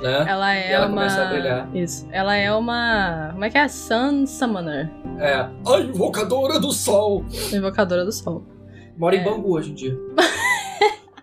[0.01, 0.25] né?
[0.31, 0.95] Ela é ela uma.
[0.95, 1.69] começa a brilhar.
[1.75, 2.07] Isso.
[2.11, 3.29] Ela é uma.
[3.31, 3.67] Como é que é?
[3.67, 4.89] Sun Summoner.
[5.19, 7.23] É, a invocadora do sol.
[7.53, 8.43] Invocadora do Sol.
[8.97, 9.23] Mora em É.
[9.23, 9.97] Bangu hoje em dia.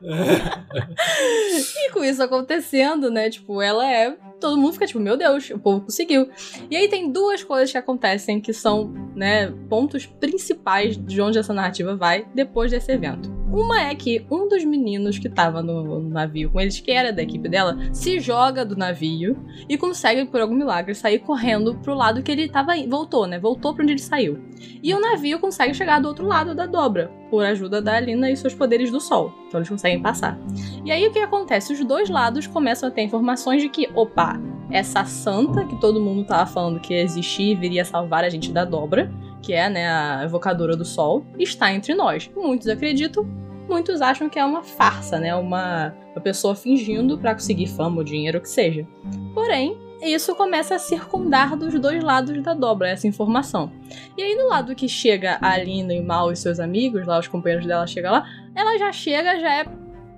[0.02, 3.30] E com isso acontecendo, né?
[3.30, 4.16] Tipo, ela é.
[4.40, 6.28] Todo mundo fica tipo, meu Deus, o povo conseguiu.
[6.70, 11.54] E aí tem duas coisas que acontecem que são, né, pontos principais de onde essa
[11.54, 13.41] narrativa vai depois desse evento.
[13.52, 17.12] Uma é que um dos meninos que tava no, no navio com eles, que era
[17.12, 19.36] da equipe dela, se joga do navio
[19.68, 22.72] e consegue, por algum milagre, sair correndo pro lado que ele tava.
[22.88, 23.38] Voltou, né?
[23.38, 24.38] Voltou pra onde ele saiu.
[24.82, 28.36] E o navio consegue chegar do outro lado da dobra, por ajuda da Alina e
[28.36, 29.30] seus poderes do sol.
[29.48, 30.38] Então eles conseguem passar.
[30.82, 31.74] E aí o que acontece?
[31.74, 36.24] Os dois lados começam a ter informações de que, opa, essa santa que todo mundo
[36.24, 39.88] tava falando que ia existir e viria salvar a gente da dobra, que é, né,
[39.88, 42.30] a evocadora do sol, está entre nós.
[42.34, 43.24] Muitos acreditam,
[43.68, 48.04] muitos acham que é uma farsa, né, uma, uma pessoa fingindo pra conseguir fama ou
[48.04, 48.86] dinheiro, o que seja.
[49.34, 53.70] Porém, isso começa a circundar dos dois lados da dobra, essa informação.
[54.16, 57.28] E aí, do lado que chega a Alina e Mal e seus amigos, lá os
[57.28, 58.24] companheiros dela chegam lá,
[58.54, 59.64] ela já chega, já é.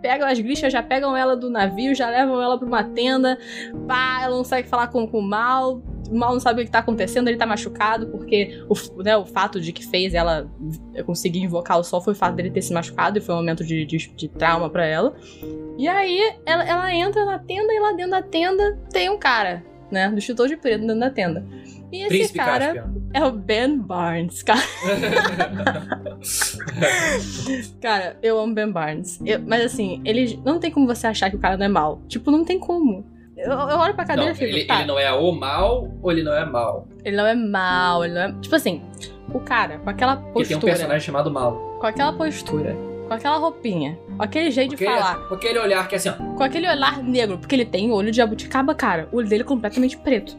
[0.00, 3.38] Pega as grichas, já pegam ela do navio, já levam ela pra uma tenda.
[3.88, 5.82] Pá, ela não consegue falar com o Mal.
[6.12, 9.60] Mal não sabe o que tá acontecendo, ele tá machucado, porque o, né, o fato
[9.60, 10.48] de que fez ela
[11.06, 13.64] conseguir invocar o sol foi o fato dele ter se machucado e foi um momento
[13.64, 15.14] de, de, de trauma pra ela.
[15.78, 19.64] E aí ela, ela entra na tenda e lá dentro da tenda tem um cara,
[19.90, 20.08] né?
[20.10, 21.44] Do chutor de preto dentro da tenda.
[21.92, 22.92] E esse Príncipe cara Caspian.
[23.12, 24.60] é o Ben Barnes, cara.
[27.80, 29.20] Cara, eu amo Ben Barnes.
[29.24, 32.00] Eu- mas assim, ele não tem como você achar que o cara não é mal.
[32.08, 33.04] Tipo, não tem como.
[33.44, 35.88] Eu, eu olho pra cadeira Não, e fico, ele, tá, ele não é o mal
[36.02, 36.87] ou ele não é mal?
[37.04, 38.33] ele não é mal, ele não é.
[38.40, 38.83] Tipo assim,
[39.33, 41.76] o cara, com aquela Porque tem um postura, personagem chamado mal.
[41.80, 42.74] com aquela postura,
[43.07, 45.98] com aquela roupinha, com aquele jeito Com de aquele, falar, com aquele olhar que é
[45.98, 49.09] assim, ó, com aquele olhar negro, porque ele tem olho de jabuticaba, cara.
[49.12, 50.37] O olho dele é completamente preto.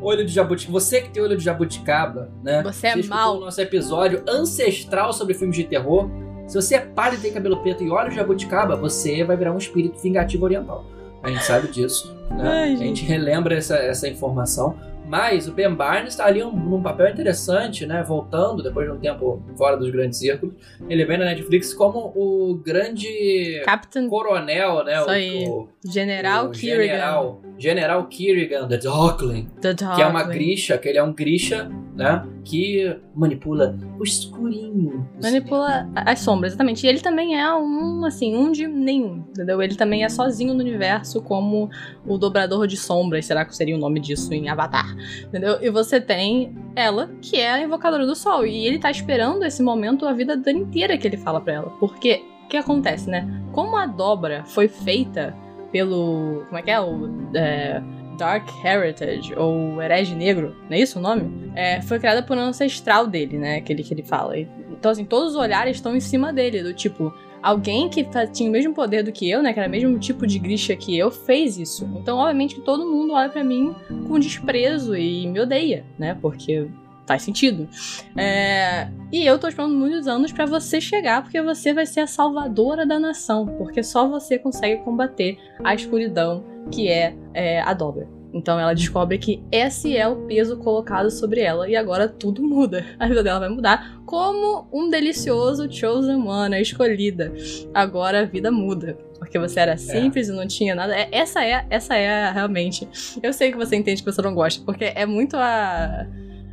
[0.00, 0.80] olho de jabuticaba.
[0.80, 2.62] Você que tem olho de jabuticaba, né?
[2.62, 3.36] Você é escutou mal.
[3.36, 6.08] o nosso episódio ancestral sobre filmes de terror.
[6.46, 9.52] Se você é pálido e tem cabelo preto e olhos de jabuticaba, você vai virar
[9.52, 10.84] um espírito vingativo oriental.
[11.26, 12.16] A gente sabe disso.
[12.30, 12.48] Né?
[12.48, 14.76] Ai, a gente relembra essa, essa informação.
[15.08, 18.02] Mas o Ben Barnes está ali um, num papel interessante, né?
[18.02, 20.54] Voltando depois de um tempo fora dos grandes círculos.
[20.88, 24.96] Ele vem na Netflix como o grande Captain coronel, né?
[24.98, 25.48] Isso o, aí.
[25.48, 26.82] o- General o Kerrigan.
[26.82, 29.48] General, General Kerrigan, The Darkling.
[29.60, 30.34] The Que é uma Darkling.
[30.38, 32.24] Grisha, que ele é um Grisha, né?
[32.44, 35.08] Que manipula o escurinho.
[35.20, 36.86] Manipula as sombras, exatamente.
[36.86, 39.60] E ele também é um, assim, um de nenhum, entendeu?
[39.62, 41.70] Ele também é sozinho no universo como
[42.06, 45.58] o dobrador de sombras, será que seria o nome disso em Avatar, entendeu?
[45.62, 49.62] E você tem ela, que é a invocadora do sol, e ele tá esperando esse
[49.62, 51.70] momento a vida inteira que ele fala pra ela.
[51.80, 53.26] Porque, o que acontece, né?
[53.52, 55.34] Como a dobra foi feita
[55.72, 56.80] pelo, como é que é?
[56.80, 57.10] O...
[57.34, 57.82] é,
[58.16, 61.50] Dark Heritage, ou Herege Negro, não é isso o nome?
[61.54, 63.56] É, foi criada por um ancestral dele, né?
[63.56, 64.36] Aquele que ele fala.
[64.38, 68.48] Então, assim, todos os olhares estão em cima dele, do tipo, alguém que fa- tinha
[68.48, 69.52] o mesmo poder do que eu, né?
[69.52, 71.88] Que era o mesmo tipo de Grisha que eu, fez isso.
[72.00, 73.74] Então, obviamente, que todo mundo olha pra mim
[74.06, 76.16] com desprezo e me odeia, né?
[76.20, 76.66] Porque
[77.06, 77.68] faz sentido.
[78.16, 82.06] É, E eu tô esperando muitos anos pra você chegar, porque você vai ser a
[82.06, 83.46] salvadora da nação.
[83.46, 88.08] Porque só você consegue combater a escuridão que é, é a dobra.
[88.32, 92.84] Então ela descobre que esse é o peso colocado sobre ela e agora tudo muda.
[92.98, 97.32] A vida dela vai mudar como um delicioso chosen one, a escolhida.
[97.72, 98.98] Agora a vida muda.
[99.18, 100.94] Porque você era simples e não tinha nada.
[100.94, 102.86] É- Essa é, essa é realmente.
[103.22, 106.06] Eu sei que você entende que você não gosta, porque é muito a,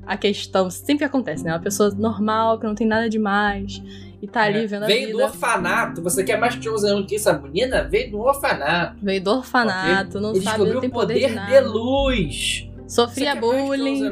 [0.06, 0.70] a questão.
[0.72, 1.52] Sempre acontece, né?
[1.52, 3.84] Uma pessoa normal, que não tem nada demais,
[4.24, 5.18] e tá ali vendo a Veio vida.
[5.18, 6.02] do orfanato.
[6.02, 7.84] Você quer mais chosen do que essa menina?
[7.84, 8.96] Veio do orfanato.
[9.02, 12.70] Veio do orfanato, não Ele sabe, descobriu não tem o poder, poder de de, luz.
[12.88, 14.10] Sofria bullying?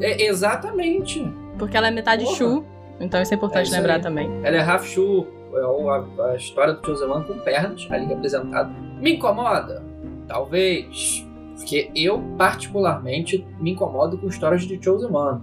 [0.00, 1.24] É, exatamente.
[1.56, 2.36] porque ela é metade Porra.
[2.36, 2.64] Shu.
[2.98, 4.00] Então isso é É importante isso lembrar aí.
[4.02, 4.28] também.
[4.42, 5.24] Ela é half Shu.
[5.54, 8.72] É a, a história do Chosen One com pernas, ali representado.
[9.00, 9.84] Me incomoda?
[10.26, 11.24] Talvez.
[11.56, 15.40] Porque eu, particularmente, me incomodo com histórias de Chosen One.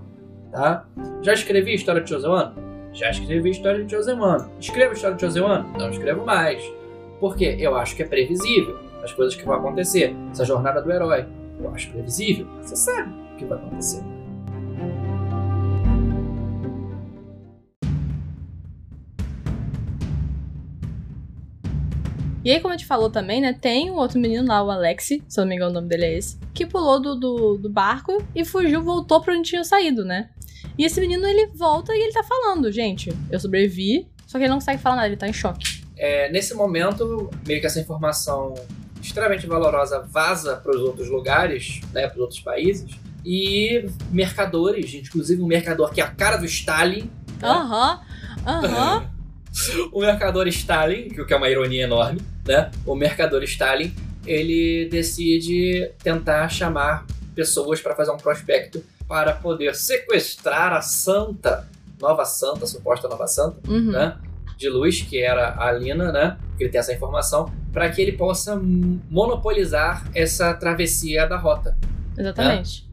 [0.52, 0.86] Tá?
[1.22, 2.71] Já escrevi história de Chosen One?
[2.94, 4.50] Já escrevi história de One.
[4.60, 5.78] Escrevo história de One?
[5.78, 6.62] Não escrevo mais.
[7.20, 10.14] Porque eu acho que é previsível as coisas que vão acontecer.
[10.30, 11.26] Essa jornada do herói.
[11.60, 12.48] Eu acho previsível.
[12.62, 14.04] Você sabe o que vai acontecer.
[22.44, 23.54] E aí, como a gente falou também, né?
[23.54, 26.06] Tem um outro menino lá, o Alexi, se eu não me engano o nome dele
[26.06, 30.04] é esse, que pulou do, do, do barco e fugiu, voltou pra onde tinha saído,
[30.04, 30.32] né?
[30.78, 34.50] E esse menino, ele volta e ele tá falando, gente, eu sobrevivi, só que ele
[34.50, 35.82] não consegue falar nada, ele tá em choque.
[35.98, 38.56] É, nesse momento, meio que essa informação
[39.02, 42.92] extremamente valorosa vaza para os outros lugares, né, para os outros países,
[43.26, 47.10] e mercadores, inclusive um mercador que é a cara do Stalin,
[47.42, 47.48] né?
[47.48, 48.02] Aham,
[48.46, 49.12] aham.
[49.92, 52.72] o mercador Stalin, que é uma ironia enorme, né?
[52.86, 53.94] O mercador Stalin,
[54.26, 57.06] ele decide tentar chamar
[57.36, 61.68] pessoas para fazer um prospecto para poder sequestrar a santa,
[62.00, 63.92] nova santa, suposta nova santa, Uhum.
[63.92, 64.18] né?
[64.58, 66.38] De luz, que era a Lina, né?
[66.58, 71.78] Que ele tem essa informação, para que ele possa monopolizar essa travessia da rota.
[72.18, 72.88] Exatamente.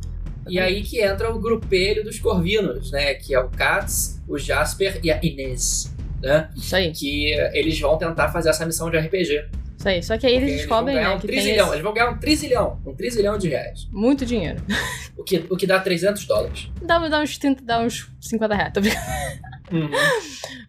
[0.48, 3.14] E aí que entra o grupelho dos Corvinos, né?
[3.14, 6.50] Que é o Katz, o Jasper e a Inês, né?
[6.56, 9.44] Isso aí, Que eles vão tentar fazer essa missão de RPG.
[9.78, 10.02] Isso aí.
[10.02, 11.64] Só que aí eles descobrem, ganhar né, um que tem trizilhão.
[11.66, 12.80] esse- Eles vão ganhar um trizilhão.
[12.84, 13.88] Um trizilhão de reais.
[13.92, 14.62] muito dinheiro.
[15.16, 16.70] O que, o que dá 300 dólares.
[16.82, 19.06] Dá, dá, uns 30, dá uns 50 reais, tô brincando.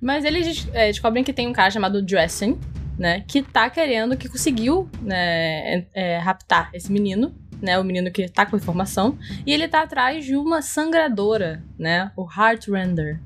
[0.02, 2.60] Mas eles é, descobrem que tem um cara chamado Dressing,
[2.98, 3.24] né?
[3.28, 7.80] Que tá querendo, que conseguiu né, é, é, raptar esse menino, né?
[7.80, 9.18] O menino que tá com informação.
[9.46, 12.12] E ele tá atrás de uma sangradora, né?
[12.16, 13.20] O Heartrender.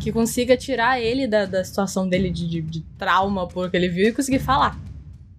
[0.00, 3.88] Que consiga tirar ele da, da situação dele de, de, de trauma por que ele
[3.88, 4.78] viu e conseguir falar.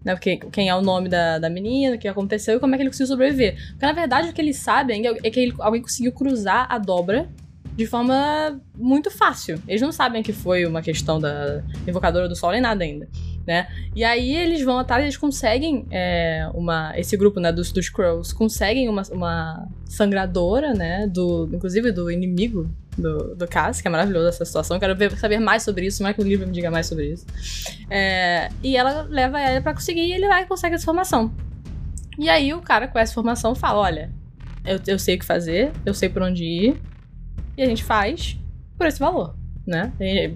[0.04, 2.78] Né, porque quem é o nome da, da menina, o que aconteceu e como é
[2.78, 3.56] que ele conseguiu sobreviver.
[3.72, 7.28] Porque na verdade o que eles sabem é que ele- alguém conseguiu cruzar a dobra
[7.76, 9.62] de forma muito fácil.
[9.68, 13.08] Eles não sabem que foi uma questão da invocadora do sol nem nada ainda,
[13.48, 13.68] né?
[13.96, 18.32] E aí eles vão atrás, eles conseguem é, uma esse grupo, né, dos, dos Crows,
[18.34, 24.28] conseguem uma, uma sangradora, né, do inclusive do inimigo do, do Cass, que é maravilhoso
[24.28, 24.80] essa situação.
[24.80, 27.26] Quero ver, saber mais sobre isso, mais que o livro me diga mais sobre isso.
[27.90, 31.34] É, e ela leva ela pra conseguir e ele vai e consegue essa informação.
[32.18, 34.12] E aí o cara com essa informação fala: olha,
[34.66, 36.82] eu, eu sei o que fazer, eu sei por onde ir,
[37.58, 38.38] e a gente faz
[38.78, 39.36] por esse valor,
[39.66, 39.92] né?
[40.00, 40.34] E-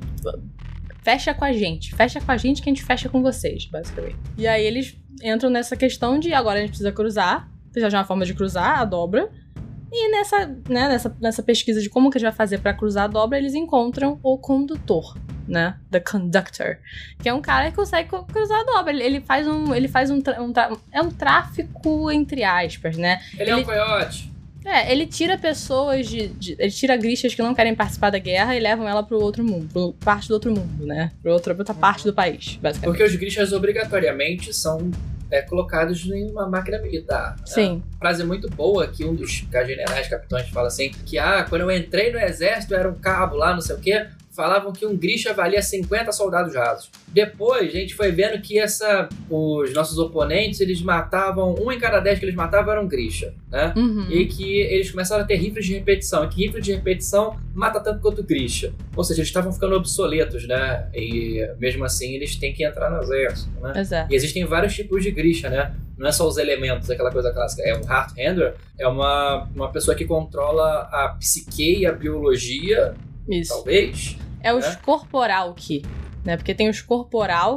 [1.04, 4.16] fecha com a gente, fecha com a gente que a gente fecha com vocês, basicamente.
[4.38, 8.06] E aí eles entram nessa questão de agora a gente precisa cruzar, precisa de uma
[8.06, 9.30] forma de cruzar a dobra.
[9.96, 13.04] E nessa, né, nessa, nessa pesquisa de como que a gente vai fazer pra cruzar
[13.04, 15.16] a dobra, eles encontram o condutor,
[15.48, 15.78] né?
[15.92, 16.78] The Conductor.
[17.20, 18.92] Que é um cara que consegue cruzar a dobra.
[18.92, 19.74] Ele, ele faz um.
[19.74, 20.54] Ele faz um, um,
[20.92, 23.22] É um tráfico, entre aspas, né?
[23.34, 24.34] Ele, ele é um coiote.
[24.66, 28.56] É, ele tira pessoas de, de, Ele tira grixas que não querem participar da guerra
[28.56, 31.12] e levam ela pro outro mundo, pro parte do outro mundo, né?
[31.22, 32.98] Pro outra, outra parte do país, basicamente.
[32.98, 34.90] Porque os grixas obrigatoriamente são
[35.34, 37.36] é, colocados em uma máquina militar.
[37.40, 37.44] Né?
[37.46, 37.84] Sim.
[37.96, 41.72] É frase muito boa que um dos generais capitães fala assim: que ah, quando eu
[41.72, 45.34] entrei no exército era um cabo lá, não sei o quê falavam que um Grisha
[45.34, 46.90] valia 50 soldados rasos.
[47.08, 52.00] Depois a gente foi vendo que essa, os nossos oponentes eles matavam, um em cada
[52.00, 53.74] dez que eles matavam era um Grisha, né?
[53.76, 54.08] Uhum.
[54.10, 57.80] E que eles começaram a ter rifles de repetição, e que rifle de repetição mata
[57.80, 58.74] tanto quanto o Grisha.
[58.96, 60.90] Ou seja, eles estavam ficando obsoletos, né?
[60.94, 63.74] E mesmo assim eles têm que entrar no exército, né?
[63.80, 64.12] Exato.
[64.12, 65.76] E existem vários tipos de Grisha, né?
[65.96, 67.62] Não é só os elementos, aquela coisa clássica.
[67.64, 72.96] É um Heart Handler, é uma, uma pessoa que controla a psique e a biologia
[73.30, 73.54] isso.
[73.54, 74.18] Talvez.
[74.42, 74.80] É os é?
[75.56, 75.82] que
[76.24, 76.38] né?
[76.38, 76.82] Porque tem os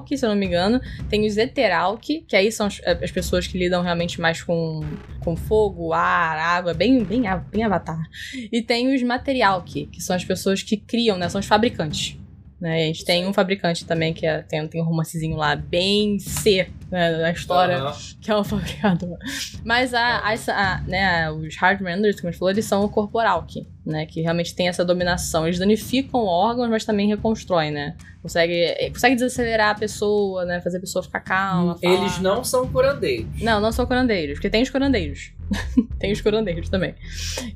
[0.04, 3.46] que se eu não me engano, tem os Eteralki, que aí são as, as, pessoas
[3.46, 4.80] que lidam realmente mais com,
[5.20, 8.02] com fogo, ar, água, bem, bem, bem avatar.
[8.52, 11.28] E tem os Materialki, que são as pessoas que criam, né?
[11.28, 12.18] São os fabricantes.
[12.60, 12.84] Né?
[12.84, 16.68] A gente tem um fabricante também que é, tem, tem um romancezinho lá bem C
[16.90, 17.92] né, na história, uhum.
[18.20, 19.18] que é o fabricador.
[19.62, 22.88] Mas a, a, a, né, os hard renders, como a gente falou, eles são o
[22.88, 25.46] corporal que, né, que realmente tem essa dominação.
[25.46, 27.94] Eles danificam órgãos, mas também reconstroem, né?
[28.20, 30.60] Consegue, consegue desacelerar a pessoa, né?
[30.60, 31.78] Fazer a pessoa ficar calma.
[31.80, 33.40] Eles não são curandeiros.
[33.40, 35.30] Não, não são curandeiros, porque tem os curandeiros.
[36.00, 36.96] tem os curandeiros também.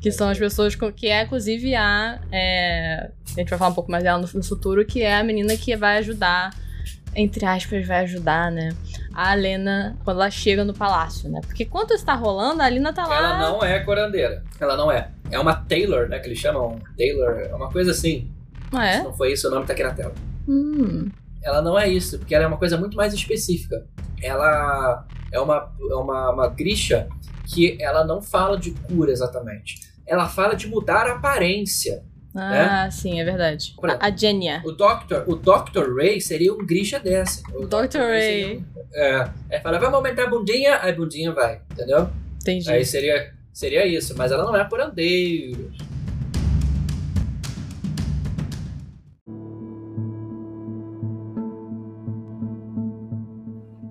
[0.00, 2.20] Que são as pessoas com, que é, inclusive, a.
[2.30, 5.24] É, a gente vai falar um pouco mais dela no, no futuro, que é a
[5.24, 6.50] menina que vai ajudar
[7.14, 8.70] entre aspas, vai ajudar, né?
[9.12, 11.40] A Lena quando ela chega no palácio, né?
[11.44, 13.16] Porque quando está rolando, a Lena tá lá.
[13.16, 14.44] Ela não é curandeira.
[14.60, 15.08] Ela não é.
[15.30, 16.18] É uma Taylor, né?
[16.18, 16.80] Que eles chamam.
[16.96, 18.30] Taylor, é uma coisa assim.
[18.72, 18.98] Ah, é?
[18.98, 20.14] Se não foi isso, o nome tá aqui na tela.
[20.48, 21.08] Hum.
[21.42, 23.86] Ela não é isso, porque ela é uma coisa muito mais específica.
[24.22, 27.08] Ela é uma, é uma, uma grisha
[27.46, 29.80] que ela não fala de cura exatamente.
[30.06, 32.04] Ela fala de mudar a aparência.
[32.34, 32.90] Ah, né?
[32.90, 33.74] sim, é verdade.
[33.82, 34.62] A, a Genia.
[34.64, 35.24] O Dr.
[35.26, 35.96] O Dr.
[35.96, 37.42] Ray seria um grisha dessa.
[37.54, 37.88] O Dr.
[37.88, 37.98] Dr.
[37.98, 38.58] Ray.
[38.58, 38.64] Um,
[38.94, 42.08] é, é, fala, vamos aumentar a bundinha, aí a bundinha vai, entendeu?
[42.40, 42.70] Entendi.
[42.70, 45.70] Aí seria, seria isso, mas ela não é curandeiro.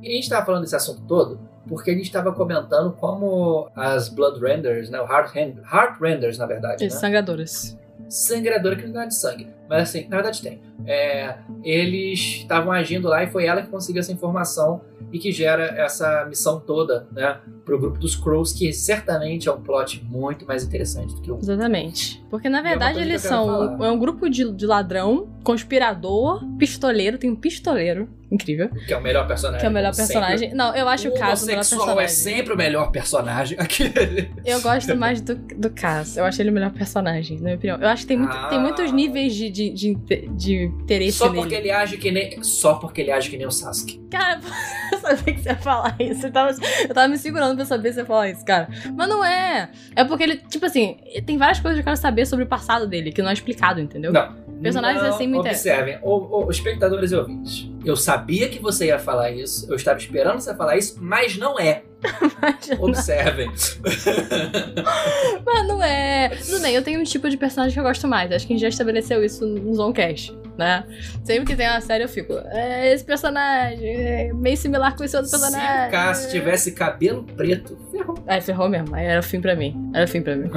[0.02, 4.10] E a gente estava falando desse assunto todo porque a gente estava comentando como as
[4.10, 7.00] Blood Renders, né, o Heart, Heart Renders, na verdade, As né?
[7.00, 7.78] sangradoras.
[8.10, 9.48] Sangradora que não dá de sangue.
[9.70, 10.60] Mas assim, na verdade tem.
[10.86, 15.64] É, eles estavam agindo lá e foi ela que conseguiu essa informação e que gera
[15.64, 20.64] essa missão toda, né, pro grupo dos Crows, que certamente é um plot muito mais
[20.64, 21.38] interessante do que o.
[21.38, 22.24] Exatamente.
[22.30, 27.18] Porque na é verdade é eles são é um grupo de, de ladrão, conspirador, pistoleiro,
[27.18, 28.70] tem um pistoleiro Incrível.
[28.70, 29.60] Que é o melhor personagem.
[29.60, 30.54] Que é o melhor personagem.
[30.54, 32.04] Não, eu acho o, o caso o melhor personagem.
[32.04, 33.58] é sempre o melhor personagem.
[33.60, 34.32] Aquele.
[34.46, 36.20] Eu gosto mais do, do caso.
[36.20, 37.80] Eu acho ele o melhor personagem, na minha opinião.
[37.80, 38.48] Eu acho que tem, muito, ah.
[38.48, 39.96] tem muitos níveis de, de, de,
[40.36, 41.70] de interesse Só porque nele.
[41.70, 42.44] ele age que nem.
[42.44, 44.00] Só porque ele age que nem o Sasuke.
[44.10, 44.40] Cara,
[44.92, 46.28] eu sabia que você ia falar isso.
[46.28, 46.56] Eu tava,
[46.88, 48.70] eu tava me segurando pra saber se você ia falar isso, cara.
[48.96, 49.72] Mas não é.
[49.96, 52.88] É porque ele, tipo assim, tem várias coisas que eu quero saber sobre o passado
[52.88, 54.12] dele, que não é explicado, entendeu?
[54.14, 54.49] Não.
[54.62, 55.72] Personagens não assim me interessam.
[55.72, 57.70] Observem, o, o, espectadores e ouvintes.
[57.86, 61.60] Eu sabia que você ia falar isso, eu estava esperando você falar isso, mas não
[61.60, 61.84] é.
[62.80, 63.50] Observem.
[65.46, 66.30] mas não é.
[66.30, 68.32] Tudo bem, eu tenho um tipo de personagem que eu gosto mais.
[68.32, 70.84] Acho que a gente já estabeleceu isso no Zonecast né?
[71.24, 75.16] Sempre que tem uma série eu fico, é, esse personagem é meio similar com esse
[75.16, 75.84] outro personagem.
[75.84, 78.18] Se o Cass tivesse cabelo preto, ferrou.
[78.28, 78.94] É, ferrou mesmo.
[78.94, 79.90] Aí era o fim pra mim.
[79.94, 80.52] Era o fim pra mim.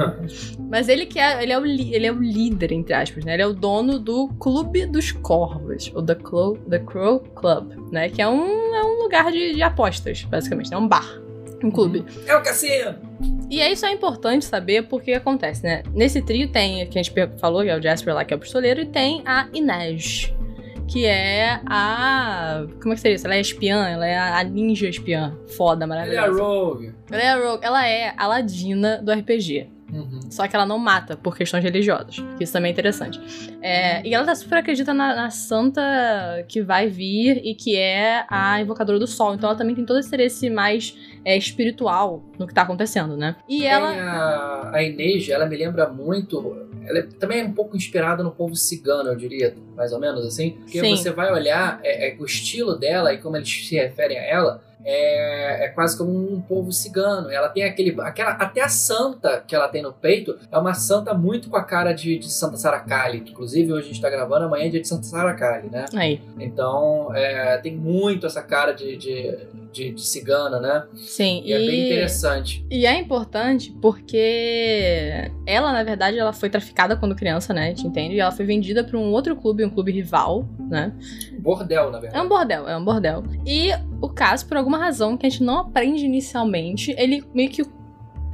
[0.69, 3.33] Mas ele que é, ele é, o, ele é o líder, entre aspas, né?
[3.33, 8.09] Ele é o dono do Clube dos Corvos, ou The, Clo The Crow Club, né?
[8.09, 10.73] Que é um, é um lugar de, de apostas, basicamente.
[10.73, 11.22] É um bar.
[11.63, 12.05] Um clube.
[12.27, 12.95] É o cassino!
[13.49, 15.83] E é isso é importante saber porque acontece, né?
[15.93, 18.39] Nesse trio tem, que a gente falou, que é o Jasper lá, que é o
[18.39, 20.33] pistoleiro, e tem a Inês,
[20.87, 22.65] que é a.
[22.81, 23.25] Como é que seria isso?
[23.25, 25.37] Ela é espiã, ela é a ninja espiã.
[25.55, 26.27] Foda, maravilhosa.
[26.27, 26.93] Ela é a Rogue.
[27.11, 27.65] Ela é a Rogue.
[27.65, 29.69] Ela é a Ladina do RPG.
[29.93, 30.19] Uhum.
[30.29, 32.23] Só que ela não mata por questões religiosas.
[32.39, 33.19] Isso também é interessante.
[33.61, 35.81] É, e ela tá super acredita na, na, santa
[36.47, 39.35] que vai vir e que é a invocadora do sol.
[39.35, 43.35] Então ela também tem todo esse interesse mais é, espiritual no que tá acontecendo, né?
[43.47, 43.89] E ela.
[43.89, 46.67] A, a Inês, ela me lembra muito.
[46.85, 50.25] Ela é, também é um pouco inspirada no povo cigano, eu diria, mais ou menos
[50.25, 50.51] assim.
[50.51, 50.95] Porque Sim.
[50.95, 54.72] você vai olhar é, é, o estilo dela e como eles se referem a ela
[54.85, 57.29] é, é quase como um povo cigano.
[57.29, 57.99] Ela tem aquele.
[58.01, 61.63] Aquela, até a santa que ela tem no peito é uma santa muito com a
[61.63, 63.19] cara de, de Santa Saracali.
[63.19, 65.85] Inclusive, hoje a gente tá gravando, amanhã é dia de Santa Saracali, né?
[65.95, 66.21] Aí.
[66.39, 69.37] Então, é, tem muito essa cara de, de,
[69.71, 70.83] de, de cigana, né?
[70.95, 72.65] Sim, E, é bem interessante.
[72.69, 77.65] E é importante porque ela, na verdade, ela foi traficada quando criança, né?
[77.65, 78.15] A gente entende?
[78.15, 80.93] E ela foi vendida pra um outro clube, um clube rival, né?
[81.39, 82.25] Bordel, na É verdade.
[82.25, 83.23] um bordel, é um bordel.
[83.45, 83.69] E
[84.01, 87.63] o caso, por alguma razão que a gente não aprende inicialmente, ele meio que,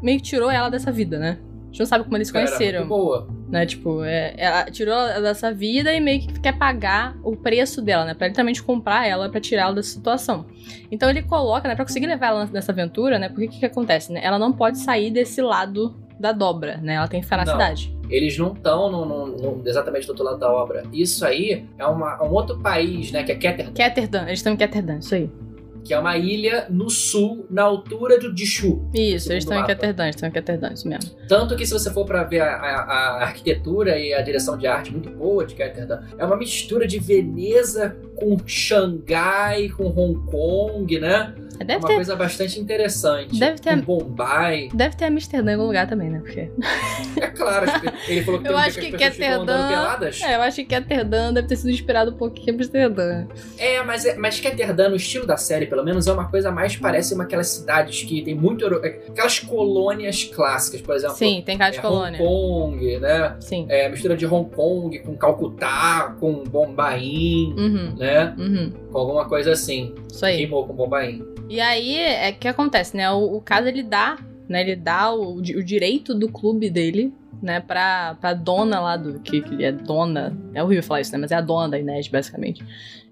[0.01, 1.37] meio que tirou ela dessa vida, né?
[1.41, 2.79] A gente não sabe como eles se Era conheceram.
[2.79, 3.27] muito boa.
[3.47, 3.65] né?
[3.65, 8.05] Tipo, é, ela tirou ela dessa vida e meio que quer pagar o preço dela,
[8.05, 8.13] né?
[8.15, 10.45] Pra literalmente comprar ela pra tirá-la dessa situação.
[10.91, 11.75] Então ele coloca, né?
[11.75, 13.29] Pra conseguir levar ela nessa aventura, né?
[13.29, 14.19] Porque o que, que acontece, né?
[14.23, 16.95] Ela não pode sair desse lado da dobra, né?
[16.95, 17.51] Ela tem que ficar na Não.
[17.53, 17.95] cidade.
[18.09, 20.83] Eles não estão exatamente do outro lado da obra.
[20.91, 23.21] Isso aí é uma- um outro país, né?
[23.23, 23.73] Que é Ketterdam.
[23.73, 25.29] Ketterdam, eles estão em Ketterdam, isso aí.
[25.89, 28.87] Que é uma ilha no sul, na altura do Dishu.
[28.93, 31.09] Isso, eles estão em eles estão em Ketterdam, isso mesmo.
[31.27, 34.67] Tanto que se você for pra ver a, a- a arquitetura e a direção de
[34.67, 40.99] arte muito boa de Ketterdam, é uma mistura de Veneza com Xangai, com Hong Kong,
[40.99, 41.33] né?
[41.59, 43.37] É Deve uma ter, coisa bastante interessante.
[43.37, 44.69] Deve ter- Com Bombay.
[44.73, 46.19] deve ter Amsterdã em algum lugar também, né?
[46.19, 46.49] Porque...
[47.19, 50.21] É claro, que ele falou que Eu tem acho que, que Ketterdam- peladas.
[50.21, 53.25] É, eu acho que Ketterdam deve ter sido inspirado um pouquinho em Amsterdã.
[53.57, 56.75] É, mas, é, mas Ketterdam, no estilo da série, pelo menos, é uma coisa mais
[56.75, 58.63] parece uma aquelas cidades que tem muito.
[58.65, 58.77] euro-
[59.09, 61.15] Aquelas colônias clássicas, por exemplo.
[61.15, 62.19] Sim, tem cara de é, colônia.
[62.21, 63.35] Hong Kong, né?
[63.39, 63.65] Sim.
[63.69, 68.33] É, mistura de Hong Kong com Calcutá, com Bombaim, Uhum, né?
[68.37, 68.71] uhum.
[68.91, 69.93] Com alguma coisa assim.
[70.11, 70.37] Isso aí.
[70.37, 71.23] Rimou com Bombaim.
[71.49, 73.09] E aí, é que acontece, né?
[73.11, 74.61] O, o caso ele dá, né?
[74.61, 77.11] Ele dá o, o direito do clube dele,
[77.41, 77.59] né?
[77.59, 79.19] Pra, pra dona lá do.
[79.19, 80.37] Que, que é dona.
[80.53, 81.17] É horrível falar isso, né?
[81.17, 82.63] Mas é a dona da Inés, basicamente.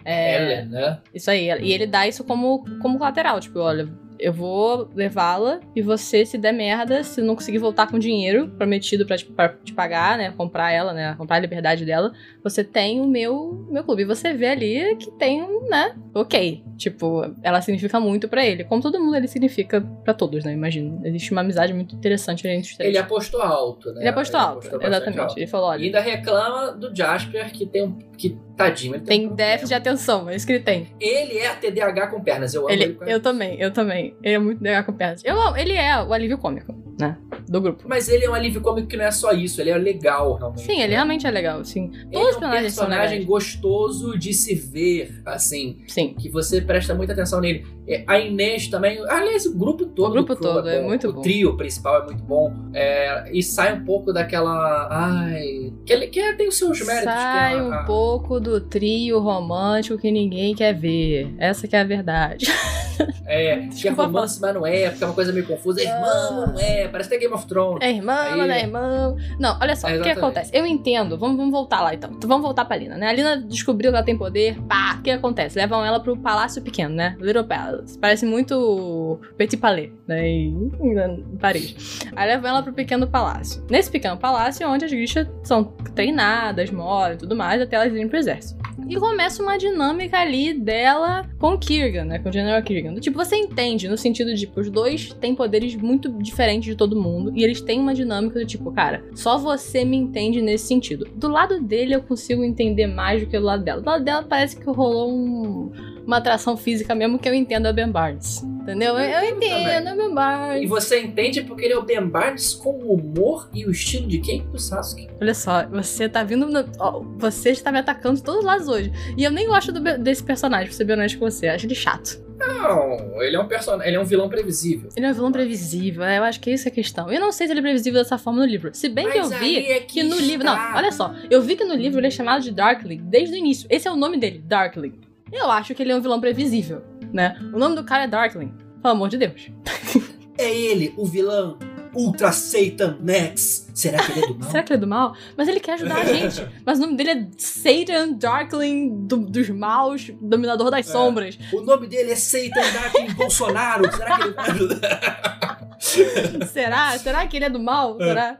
[0.10, 1.00] É, Ellen, né?
[1.14, 1.50] Isso aí.
[1.62, 3.42] E ele dá isso como, como colateral.
[3.42, 3.90] Tipo, olha,
[4.20, 9.06] eu vou levá-la e você, se der merda, se não conseguir voltar com dinheiro prometido
[9.06, 10.34] pra te, pra te pagar, né?
[10.36, 11.16] Comprar ela, né?
[11.18, 14.04] Comprar a liberdade dela, você tem o meu, meu clube.
[14.04, 15.96] E você vê ali que tem, um, né?
[16.14, 16.64] Ok.
[16.78, 18.64] Tipo, ela significa muito pra ele.
[18.64, 20.54] Como todo mundo ele significa pra todos, né?
[20.54, 21.02] Imagino.
[21.04, 22.90] Existe uma amizade muito interessante entre os três.
[22.90, 24.02] Ele apostou alto, né?
[24.02, 25.20] Ele apostou alto, bastante exatamente.
[25.20, 25.38] alto.
[25.38, 27.98] Ele falou, E olha, ainda reclama do Jasper, que tem um.
[28.18, 30.88] Que, tadinho, ele tem, tem um déficit de atenção, é isso que ele tem.
[31.00, 32.54] Ele é TDAH com pernas.
[32.54, 34.07] Eu amo ele, Ele, eu também, eu também.
[34.24, 35.22] Ele é muito legal com pernas.
[35.24, 37.18] Eu, amo- ele é o alívio cômico, né?
[37.48, 37.84] Do grupo.
[37.88, 40.62] Mas ele é um alívio cômico que não é só isso, ele é legal, realmente.
[40.64, 40.96] Sim, ele né?
[40.96, 41.90] realmente é legal, sim.
[41.94, 43.26] Ele Todos os é um personagem legais.
[43.26, 46.14] gostoso de se ver, assim, Sim.
[46.14, 47.66] que você presta muita atenção nele.
[47.88, 50.10] É, A Inês também, aliás, o grupo todo.
[50.10, 50.88] O grupo todo é bom.
[50.88, 51.22] muito o bom.
[51.22, 52.54] trio principal é muito bom.
[52.74, 54.88] É, e sai um pouco daquela.
[54.92, 55.72] Ai.
[55.86, 57.06] Que, ele, que tem os seus méritos.
[57.14, 61.34] Sai é a- um a- pouco do trio romântico que ninguém quer ver.
[61.38, 62.46] Essa que é a verdade.
[63.30, 65.82] É, que é romance, mas não é, porque é uma coisa meio confusa.
[65.82, 66.48] É irmão, Ah.
[66.48, 67.80] não é, parece até Game of Thrones.
[67.82, 69.18] É irmã, Aí- não é irmão.
[69.38, 70.50] Não, olha só, É, o que acontece?
[70.54, 72.10] Eu entendo, vamos, vamos voltar lá então.
[72.12, 73.08] Então, Vamos voltar pra Lina, né?
[73.08, 75.60] A Lina descobriu que ela tem poder, pá, o que acontece?
[75.60, 77.16] Levam ela pro Palácio Pequeno, né?
[77.20, 77.77] Little Palace.
[78.00, 80.28] Parece muito Petit Palais, né?
[80.28, 82.00] Em, em Paris.
[82.16, 83.64] Aí levam ela pro Pequeno Palácio.
[83.70, 85.64] Nesse Pequeno Palácio é onde as grichas são
[85.96, 88.58] treinadas, moram e tudo mais, até elas irem pro exército.
[88.90, 92.20] E começa uma dinâmica ali dela com Kirgan, né?
[92.20, 92.96] Com o General Kirgan.
[92.96, 96.96] Tipo, você entende no sentido de, tipo, os dois têm poderes muito diferentes de todo
[96.96, 97.34] mundo.
[97.36, 101.06] E eles têm uma dinâmica do tipo, cara, só você me entende nesse sentido.
[101.16, 103.82] Do lado dele eu consigo entender mais do que do lado dela.
[103.82, 105.72] Do lado dela parece que rolou um-
[106.08, 108.42] uma atração física mesmo que eu entendo a Ben Barnes.
[108.62, 108.98] Entendeu?
[108.98, 110.64] Eu, eu entendo a Ben Barnes.
[110.64, 114.08] E você entende porque ele é o Ben Barnes com o humor e o estilo
[114.08, 114.42] de quem?
[114.48, 115.08] Do Sasuke.
[115.22, 116.48] Olha só, você tá vindo.
[116.48, 118.92] no- ó, você está me atacando de todos os lados hoje.
[119.18, 121.48] E eu nem gosto do desse personagem, pra ser bem honesto com você.
[121.50, 122.26] Acho ele chato.
[122.40, 124.90] Não, ele é um personagem, ele é um vilão previsível.
[124.96, 127.12] Ele é um vilão previsível, é, eu acho que essa é a questão.
[127.12, 128.70] Eu não sei se ele é previsível dessa forma no livro.
[128.74, 130.46] Se bem que eu Mas vi é que no livro.
[130.46, 130.74] Não, está.
[130.78, 131.14] olha só.
[131.32, 133.66] Eu vi que no livro ele é chamado de Darkling desde o início.
[133.72, 134.94] Esse é o nome dele, Darkling.
[135.32, 136.82] Eu acho que ele é um vilão previsível,
[137.14, 137.38] né?
[137.54, 138.54] O nome do cara é Darkling.
[138.82, 139.50] Pelo amor de Deus.
[140.40, 141.58] É ele, o vilão
[141.96, 143.72] Ultra Satan Max.
[143.74, 144.52] Será que ele é do mal?
[144.52, 145.16] Será que ele é do mal?
[145.36, 146.48] Mas ele quer ajudar a gente.
[146.64, 150.92] Mas o nome dele é Satan Darkling do- dos maus, dominador das É.
[150.92, 151.40] sombras.
[151.52, 153.92] o nome dele é Satan Darkin Bolsonaro.
[153.92, 155.57] Será que ele vai ajudar?
[156.52, 156.98] Será?
[156.98, 157.98] Será que ele é do mal?
[157.98, 158.38] Será?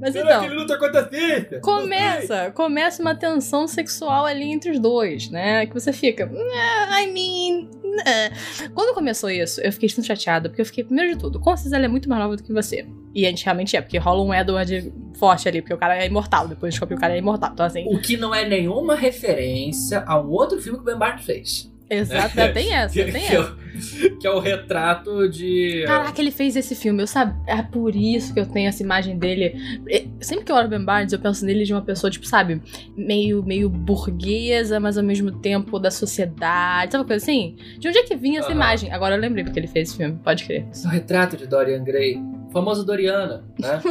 [0.00, 0.40] Mas Será então.
[0.40, 1.60] que ele luta contra a ciência?
[1.60, 5.66] Começa, começa uma tensão sexual ali entre os dois, né?
[5.66, 10.60] Que você fica, "Nah, I mean, nah." quando começou isso, eu fiquei muito chateada, porque
[10.60, 12.86] eu fiquei, primeiro de tudo, com certeza ela é muito mais nova do que você.
[13.14, 16.06] E a gente realmente é, porque rola um Edward forte ali, porque o cara é
[16.06, 17.50] imortal, depois descobre que o cara é imortal.
[17.52, 20.96] Então, assim, O que não é nenhuma referência a um outro filme que o Ben
[20.96, 21.70] Barnes fez.
[21.90, 23.52] Exato, já tem essa, que, tem que é essa.
[23.52, 25.84] o, que é o retrato de.
[25.86, 27.34] Caraca, ele fez esse filme, eu sabe?
[27.46, 29.54] É por isso que eu tenho essa imagem dele.
[29.88, 32.60] É, Sempre que eu olho Ben Barnes, eu penso nele de uma pessoa, tipo, sabe,
[32.96, 36.92] meio, meio burguesa, mas ao mesmo tempo da sociedade.
[36.92, 37.56] Sabe uma coisa assim?
[37.78, 38.56] De onde é que vinha essa Aham.
[38.56, 38.92] imagem?
[38.92, 40.66] Agora eu lembrei porque ele fez esse filme, pode crer.
[40.84, 42.16] É o retrato de Dorian Gray.
[42.48, 43.78] O famoso Doriana, né?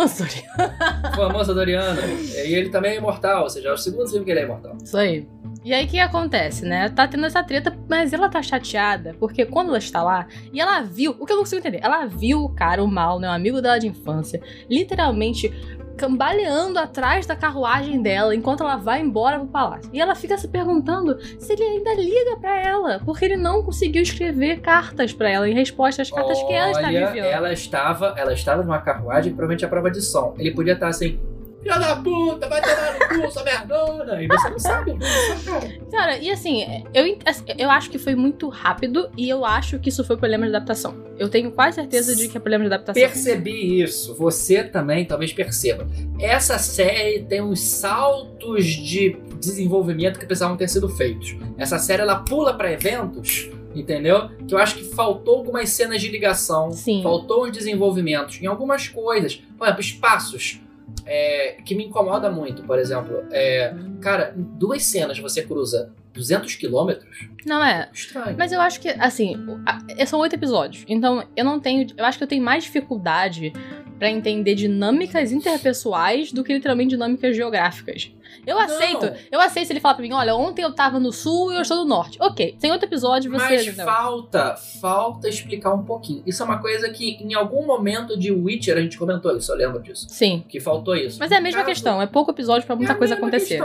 [1.16, 2.02] Famoso Doriana.
[2.45, 4.76] E ele também é imortal, ou seja, é o segundo filme que ele é imortal.
[4.84, 5.28] Isso aí.
[5.68, 6.88] E aí o que acontece, né?
[6.88, 10.80] Tá tendo essa treta, mas ela tá chateada, porque quando ela está lá, e ela
[10.80, 13.28] viu, o que eu não consigo entender, ela viu o cara, o mal, né?
[13.28, 15.51] O amigo dela de infância, literalmente
[15.97, 19.89] cambaleando atrás da carruagem dela enquanto ela vai embora pro palácio.
[19.91, 24.01] E ela fica se perguntando se ele ainda liga pra ela, porque ele não conseguiu
[24.01, 27.26] escrever cartas pra ela em resposta às cartas que ela está Olha, enviando.
[27.26, 30.34] ela estava, ela estava numa carruagem, provavelmente a prova de som.
[30.38, 31.20] Ele podia estar assim,
[31.62, 34.22] filha da puta, vai tomar no cu, sua merdona.
[34.22, 36.18] E você não sabe, não sabe, cara.
[36.18, 37.18] E assim, eu,
[37.58, 41.05] eu acho que foi muito rápido e eu acho que isso foi problema de adaptação.
[41.18, 43.01] Eu tenho quase certeza de que é problema de adaptação.
[43.01, 44.16] Percebi isso.
[44.16, 45.88] Você também talvez perceba.
[46.20, 51.36] Essa série tem uns saltos de desenvolvimento que precisavam ter sido feitos.
[51.58, 54.30] Essa série ela pula pra eventos, entendeu?
[54.47, 57.01] Que eu acho que faltou algumas cenas de ligação, Sim.
[57.03, 59.41] faltou uns desenvolvimentos em algumas coisas.
[59.58, 60.60] Por exemplo, espaços.
[61.06, 63.24] É, que me incomoda muito, por exemplo.
[63.32, 67.28] É, cara, em duas cenas você cruza 200 quilômetros.
[67.46, 67.90] Não é.
[67.94, 68.36] Estranho.
[68.38, 69.36] Mas eu acho que, assim,
[69.66, 70.84] a- são oito episódios.
[70.88, 71.88] Então, eu não tenho.
[71.96, 73.54] Eu acho que eu tenho mais dificuldade
[74.00, 78.12] pra entender dinâmicas interpessoais do que literalmente dinâmicas geográficas.
[78.48, 78.64] Eu Não.
[78.64, 79.12] aceito.
[79.32, 81.62] Eu aceito se ele falar pra mim, olha, ontem eu tava no sul e eu
[81.62, 82.18] estou no norte.
[82.22, 83.38] Ok, tem outro episódio, você.
[83.56, 83.86] Mas entendeu?
[83.86, 86.24] falta, falta explicar um pouquinho.
[86.26, 89.56] Isso é uma coisa que em algum momento de Witcher a gente comentou isso, eu
[89.58, 90.08] lembro disso.
[90.10, 90.43] Sim.
[90.48, 91.20] Que faltou isso.
[91.20, 93.62] Mas é a mesma caso- questão, é pouco episódio pra muita é coisa acontecer.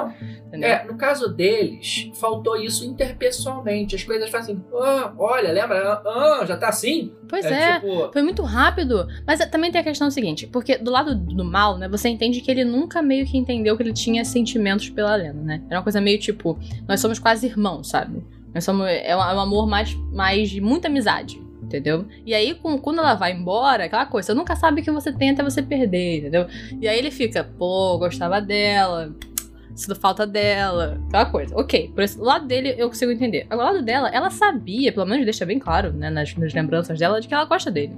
[0.53, 3.95] É, no caso deles, faltou isso interpessoalmente.
[3.95, 6.03] As coisas fazem assim, ah, olha, lembra?
[6.05, 7.12] Ah, já tá assim?
[7.28, 7.80] Pois é.
[7.80, 9.07] tipo, Foi muito rápido.
[9.26, 12.41] Mas é- também tem a questão seguinte, porque do lado do mal, né, você entende
[12.41, 14.24] que ele nunca meio que entendeu que ele tinha
[14.73, 15.62] sentimentos pela Lena, né?
[15.68, 16.59] Era uma coisa meio tipo,
[16.89, 18.23] nós somos quase irmãos, sabe?
[18.55, 22.07] Nós somos, é um, é um amor mais, mais de muita amizade, entendeu?
[22.27, 25.11] E aí, com- quando ela vai embora, aquela coisa, você nunca sabe o que você
[25.12, 26.47] tem até você perder, entendeu?
[26.81, 29.14] E aí ele fica, pô, gostava dela,
[29.75, 31.55] sinto falta dela, aquela coisa.
[31.57, 33.47] Ok, por esse lado dele eu consigo entender.
[33.49, 36.99] Agora, o lado dela, ela sabia, pelo menos deixa bem claro, né, nas, nas lembranças
[36.99, 37.97] dela, de que ela gosta dele.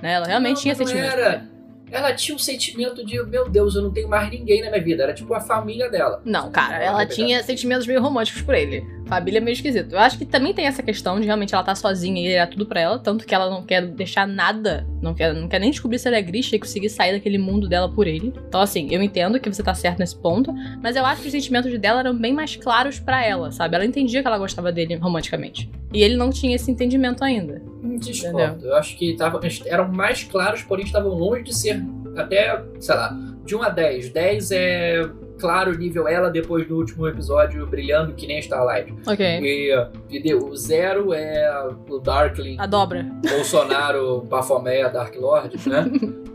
[0.00, 0.14] Né?
[0.14, 1.12] Ela realmente não, tinha sentimento.
[1.12, 1.59] Era.
[1.90, 5.02] Ela tinha um sentimento de, meu Deus, eu não tenho mais ninguém na minha vida.
[5.02, 6.22] Era tipo a família dela.
[6.24, 8.84] Não, cara, Ela tinha sentimentos meio românticos por ele.
[9.10, 9.92] Família é meio esquisito.
[9.92, 12.64] Eu acho que também tem essa questão de realmente ela tá sozinha e é tudo
[12.64, 15.98] pra ela, tanto que ela não quer deixar nada, não quer, não quer nem descobrir
[15.98, 18.32] se ela é Grisha e conseguir sair daquele mundo dela por ele.
[18.48, 21.32] Então, assim, eu entendo que você tá certo nesse ponto, mas eu acho que os
[21.32, 23.74] sentimentos dela eram bem mais claros pra ela, sabe?
[23.74, 25.68] Ela entendia que ela gostava dele romanticamente.
[25.92, 27.60] E ele não tinha esse entendimento ainda.
[27.98, 28.64] Discordo.
[28.64, 31.82] Eu acho que tavam, eram mais claros, porém estavam longe de ser
[32.16, 34.10] até, sei lá, de 1 a 10.
[34.10, 38.94] 10 é claro nível ela depois do último episódio brilhando que nem Starlight.
[39.06, 39.26] Ok.
[39.26, 39.74] E,
[40.10, 43.06] e o zero é o Darkling, A dobra.
[43.28, 45.90] Bolsonaro, Baphomet, Dark Lord, né?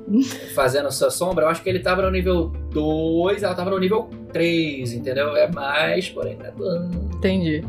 [0.53, 1.45] Fazendo sua sombra.
[1.45, 5.35] Eu acho que ele tava no nível 2, ela tava no nível 3, entendeu?
[5.35, 7.15] É mais, porém, é tanto.
[7.17, 7.63] Entendi.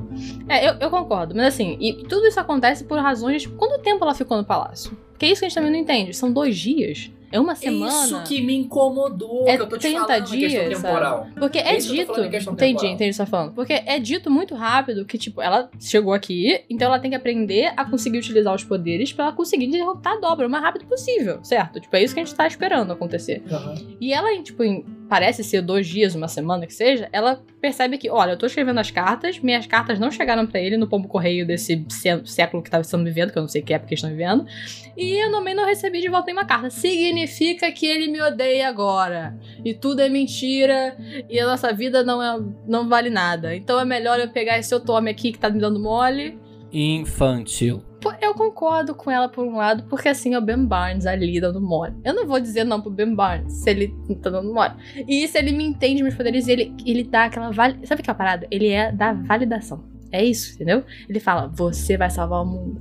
[0.49, 3.43] É, eu, eu concordo, mas assim, e tudo isso acontece por razões.
[3.43, 4.93] Tipo, quanto tempo ela ficou no palácio?
[5.12, 6.12] Porque é isso que a gente também não entende.
[6.12, 7.11] São dois dias?
[7.33, 8.05] É uma semana?
[8.05, 11.27] Isso que me incomodou, É que eu tô te 30 falando questão dias, temporal.
[11.39, 12.12] Porque é, É isso dito.
[12.31, 12.95] questão Entendi, temporal.
[12.95, 13.53] entendi o que você tá falando.
[13.55, 17.72] Porque é dito muito rápido que, tipo, ela chegou aqui, então ela tem que aprender
[17.77, 21.39] a conseguir utilizar os poderes pra ela conseguir derrotar a dobra o mais rápido possível,
[21.43, 21.81] certo?
[21.81, 23.43] Tipo, é isso que a gente tá esperando acontecer.
[24.01, 28.11] E ela, tipo, em, parece ser dois dias, uma semana que seja, ela percebe que,
[28.11, 31.47] olha, eu tô escrevendo as cartas, minhas cartas não chegaram pra ele no pombo correio
[31.47, 34.47] desse sé- século que estamos vivendo, que eu não sei que eles estão vivendo,
[34.97, 36.71] e eu também não recebi de volta nenhuma carta.
[36.71, 39.39] Significa que ele me odeia agora.
[39.65, 40.97] E tudo é mentira,
[41.29, 43.55] e a nossa vida não, é, não vale nada.
[43.55, 46.39] Então é melhor eu pegar esse otome aqui que tá me dando mole
[46.73, 47.83] Infantil.
[48.21, 51.61] Eu concordo com ela por um lado, porque assim é o Ben Barnes ali dando
[51.61, 51.95] mole.
[52.05, 54.73] Eu não vou dizer não pro Ben Barnes se ele não tá dando mole.
[55.07, 57.87] E se ele me entende meus poderes, ele, ele dá aquela vali...
[57.87, 58.47] Sabe que é a parada?
[58.51, 59.85] Ele é da validação.
[60.13, 60.85] É isso, entendeu?
[61.09, 62.81] Ele fala: você vai salvar o mundo.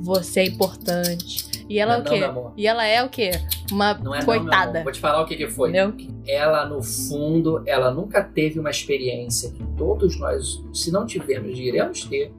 [0.00, 1.54] Você é importante.
[1.68, 2.20] E ela Não, é o quê?
[2.20, 3.30] não, e ela é o quê?
[3.72, 4.82] Uma Não é não, coitada.
[4.82, 5.70] Vou te falar o que, que foi.
[5.70, 5.94] entendeu?
[6.26, 12.04] Ela, no fundo, ela nunca teve uma experiência que todos nós, se não tivermos, iremos
[12.04, 12.32] ter,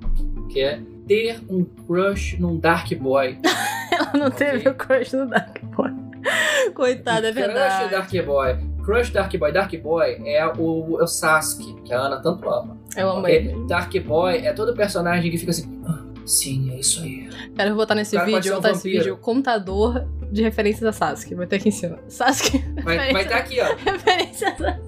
[0.50, 3.38] que é ter um crush num Dark Boy.
[3.92, 5.92] Ela não teve o crush no Dark Boy.
[6.74, 7.92] Coitada, é Crush verdade.
[7.92, 8.56] Dark Boy.
[8.84, 9.52] Crush Dark Boy.
[9.52, 12.78] Dark Boy é o, é o Sasuke, que a Ana tanto ama.
[12.98, 13.68] Eu amo ele.
[13.68, 15.82] Dark Boy é todo personagem que fica assim.
[15.88, 17.30] "Ah, sim, é isso aí.
[17.56, 18.98] Cara, eu vou botar nesse vídeo, um vou botar vampiro.
[18.98, 21.36] vídeo, contador de referências a Sasuke.
[21.36, 22.00] Vai ter aqui em cima.
[22.08, 23.76] Sasuke, Vai, vai tá aqui, ó.
[23.92, 24.80] referências a...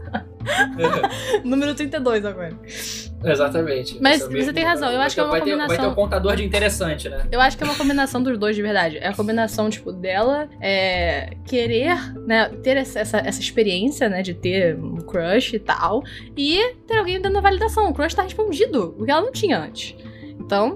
[1.44, 2.58] Número 32 agora.
[3.24, 3.98] Exatamente.
[4.02, 5.92] Mas é você tem razão, eu acho que é uma vai ter- Vai ter combinação-
[5.92, 7.26] um contador de interessante, né?
[7.32, 8.98] Eu acho que é uma combinação dos dois de verdade.
[8.98, 11.96] É a combinação, tipo, dela é, querer,
[12.28, 16.04] né, ter essa, essa, essa experiência, né, de ter um crush e tal,
[16.38, 17.90] e ter alguém dando a validação.
[17.90, 19.96] O crush tá respondido, o que ela não tinha antes.
[20.40, 20.74] Então,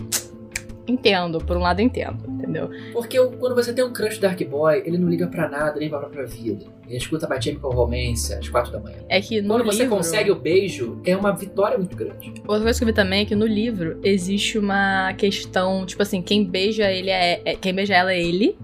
[0.87, 2.69] entendo, por um lado entendo, entendeu?
[2.93, 5.89] Porque o- quando você tem um crush Dark Boy, ele não liga pra nada, nem
[5.89, 6.65] pra própria vida.
[6.87, 8.97] Ele escuta My Chemical Romance às quatro da manhã.
[9.07, 9.95] É que no Quando você livro...
[9.97, 12.33] consegue o beijo, é uma vitória muito grande.
[12.47, 16.21] Outra coisa que eu vi também é que no livro existe uma questão, tipo assim,
[16.21, 18.57] quem beija ele é, é- quem beija ela é ele,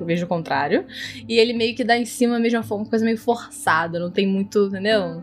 [0.00, 0.84] vez do contrário.
[1.28, 4.66] E ele meio que dá em cima mesmo uma coisa meio forçada, não tem muito,
[4.66, 5.22] entendeu?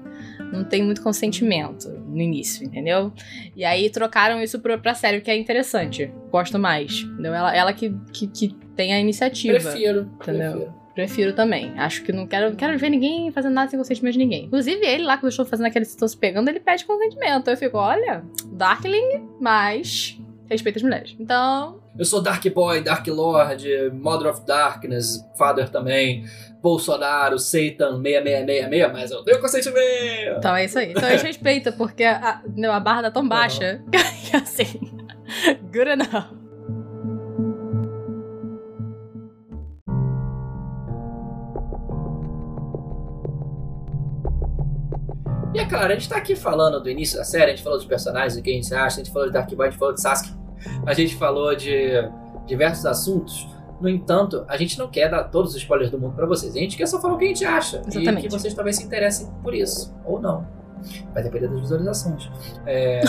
[0.52, 3.12] Não tem muito consentimento no início, entendeu?
[3.56, 6.12] E aí trocaram isso pra, pra série, que é interessante.
[6.32, 7.02] Gosto mais.
[7.02, 7.34] Entendeu?
[7.34, 9.60] Ela, ela que, que, que tem a iniciativa.
[9.60, 10.10] Prefiro.
[10.22, 10.52] Entendeu?
[10.52, 10.86] prefiro.
[10.96, 11.78] Prefiro também.
[11.78, 14.46] Acho que não quero, não quero ver ninguém fazendo nada sem consentimento de ninguém.
[14.46, 17.50] Inclusive, ele lá, quando eu estou fazendo estão se pegando, ele pede consentimento.
[17.50, 18.24] Eu fico, olha,
[18.54, 20.18] Darkling, mas
[20.50, 21.16] respeita as mulheres.
[21.20, 26.26] Então, Eu sou Dark Boy, Dark Lord, Mother of Darkness, Father também,
[26.62, 30.38] Bolsonaro, Satan 6666, mas eu tenho consentimento.
[30.38, 30.92] então é isso aí.
[30.92, 32.42] Então a gente respeita, porque a,
[32.72, 33.82] a, barra tá tão baixa
[34.30, 34.80] que assim.
[35.72, 36.45] Good enough.
[45.66, 47.88] É claro, a gente tá aqui falando do início da série, a gente falou dos
[47.88, 49.94] personagens, do que a gente acha, a gente falou de Dark Boy, a gente falou
[49.94, 50.34] de Sasuke,
[50.86, 51.92] a gente falou de
[52.46, 53.48] diversos assuntos.
[53.82, 56.56] No entanto, a gente não quer dar todos os spoilers do mundo pra vocês.
[56.56, 57.82] A gente quer só falar o que a gente acha.
[57.86, 58.22] E Exatamente.
[58.22, 59.94] que vocês talvez se interessem por isso.
[60.06, 60.48] Ou não.
[61.14, 62.30] Vai depender das visualizações.
[62.66, 63.02] É...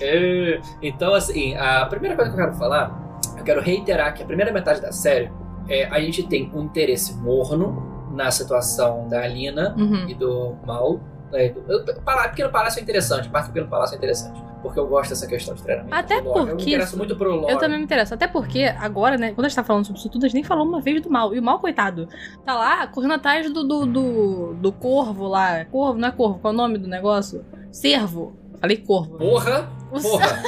[0.00, 4.22] é, é, Então, assim, a primeira coisa que eu quero falar, eu quero reiterar que
[4.22, 5.30] a primeira metade da série,
[5.68, 10.08] é, a gente tem um interesse morno na situação da Alina Uhum.
[10.08, 11.00] e do mal.
[11.32, 14.42] É, do, eu, Palá- Pequeno Palácio é interessante, parte do Pequeno Palácio é interessante.
[14.62, 15.92] Porque eu gosto dessa questão de treinamento.
[15.92, 16.38] Até lore.
[16.38, 17.52] Eu me porque interesso muito pro lore.
[17.52, 18.14] Eu também me interesso.
[18.14, 20.44] Até porque, agora, né, quando a gente tá falando sobre isso tudo, a gente nem
[20.44, 21.34] falou uma vez do mal.
[21.34, 22.06] E o mal, coitado,
[22.44, 25.64] tá lá correndo atrás do, do, do, do corvo lá.
[25.64, 27.44] Corvo, não é corvo, qual é o nome do negócio?
[27.72, 28.36] Cervo.
[28.60, 29.18] Falei corvo.
[29.18, 29.68] Porra!
[29.90, 30.42] O Porra!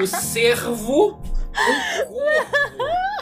[0.00, 1.10] o cervo.
[1.10, 3.21] Um corvo!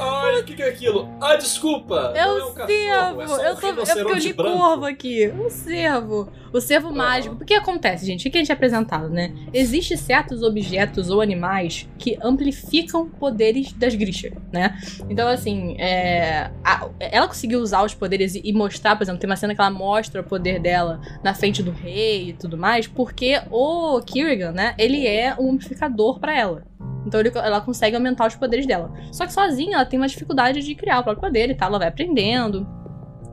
[0.00, 1.08] Ai, o que, que é aquilo?
[1.20, 2.12] Ah, desculpa!
[2.14, 3.20] É o é um cachorro, cervo!
[3.22, 4.58] é um eu, tô, é porque eu li branco.
[4.58, 5.26] corvo aqui.
[5.28, 6.28] O cervo.
[6.52, 7.34] O cervo mágico.
[7.34, 8.26] O que acontece, gente?
[8.26, 9.34] O que a gente é apresentado, né?
[9.52, 14.78] Existem certos objetos ou animais que amplificam poderes das Grisha, né?
[15.10, 19.36] Então, assim, é, a- ela conseguiu usar os poderes e, mostrar, por exemplo, tem uma
[19.36, 23.40] cena que ela mostra o poder dela na frente do rei e tudo mais, porque
[23.50, 24.74] o Kirigan, né?
[24.78, 26.62] Ele é um amplificador pra ela.
[27.06, 28.92] Então ele- ela consegue aumentar os poderes dela.
[29.12, 31.78] Só que sozinha ela tem uma dificuldade de criar o próprio poder e tal, ela
[31.78, 32.66] vai aprendendo.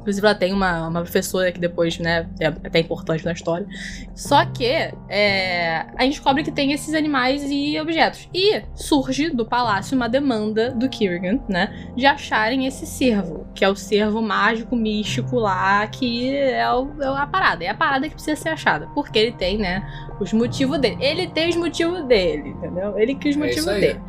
[0.05, 3.65] Inclusive, ela tem uma, uma professora que depois, né, é até importante na história.
[4.13, 4.63] Só que
[5.09, 8.29] é, a gente descobre que tem esses animais e objetos.
[8.31, 13.69] E surge do palácio uma demanda do Kirigan, né, de acharem esse cervo, que é
[13.69, 17.63] o cervo mágico, místico lá, que é, o- é a parada.
[17.63, 18.87] É a parada que precisa ser achada.
[18.93, 19.83] Porque ele tem, né,
[20.19, 20.97] os motivos dele.
[20.99, 22.95] Ele tem os motivos dele, entendeu?
[22.99, 23.81] Ele quis os É motivos aí.
[23.81, 23.99] dele.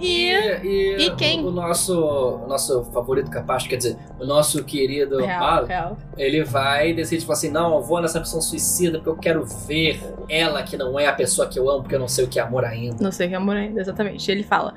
[0.00, 0.30] E.
[0.66, 1.44] e, e quem?
[1.44, 5.98] O, o nosso, o nosso favorito capaz, quer dizer, o nosso querido Real, Mal, real.
[6.16, 10.00] ele vai decidir, tipo assim, não, eu vou nessa missão suicida porque eu quero ver
[10.28, 12.38] ela que não é a pessoa que eu amo, porque eu não sei o que
[12.38, 12.96] é amor ainda.
[13.00, 14.30] Não sei o que é amor ainda, exatamente.
[14.30, 14.74] Ele fala: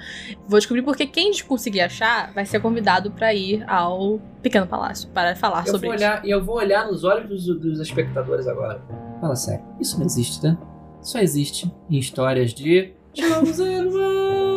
[0.47, 5.35] Vou descobrir porque quem conseguir achar vai ser convidado pra ir ao Pequeno Palácio para
[5.35, 6.03] falar Eu sobre vou isso.
[6.03, 8.81] olhar, e eu vou olhar nos olhos dos, dos espectadores agora.
[9.21, 10.57] Fala sério, isso não existe, né?
[11.01, 14.52] Só existe em histórias de One.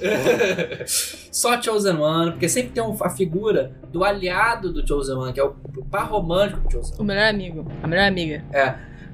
[1.30, 5.40] Só Chosen One, porque sempre tem um- a figura do aliado do Chosen One, que
[5.40, 5.54] é o
[5.90, 7.00] par romântico do Chosen One.
[7.02, 8.44] O melhor amigo, a melhor amiga.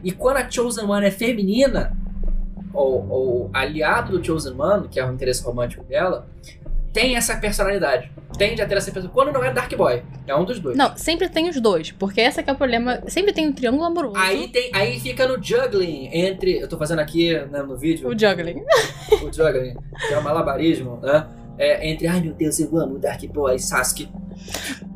[0.02, 1.96] E quando a Chosen One é feminina,
[2.72, 6.26] ou, ou aliado do Chosen One, que é o interesse romântico dela,
[6.92, 8.10] tem essa personalidade.
[8.38, 9.12] Tende a ter essa personalidade.
[9.14, 10.76] Quando não é Dark Boy, é um dos dois.
[10.76, 13.00] Não, sempre tem os dois, porque esse que é o problema.
[13.08, 14.16] Sempre tem um triângulo amoroso.
[14.16, 16.58] Aí, tem, aí fica no juggling entre.
[16.58, 18.62] Eu tô fazendo aqui né, no vídeo O juggling.
[19.22, 19.76] o juggling,
[20.08, 21.26] que é o malabarismo, né?
[21.58, 24.08] É, entre, ai meu Deus, eu amo o Dark Boy, Sasuke.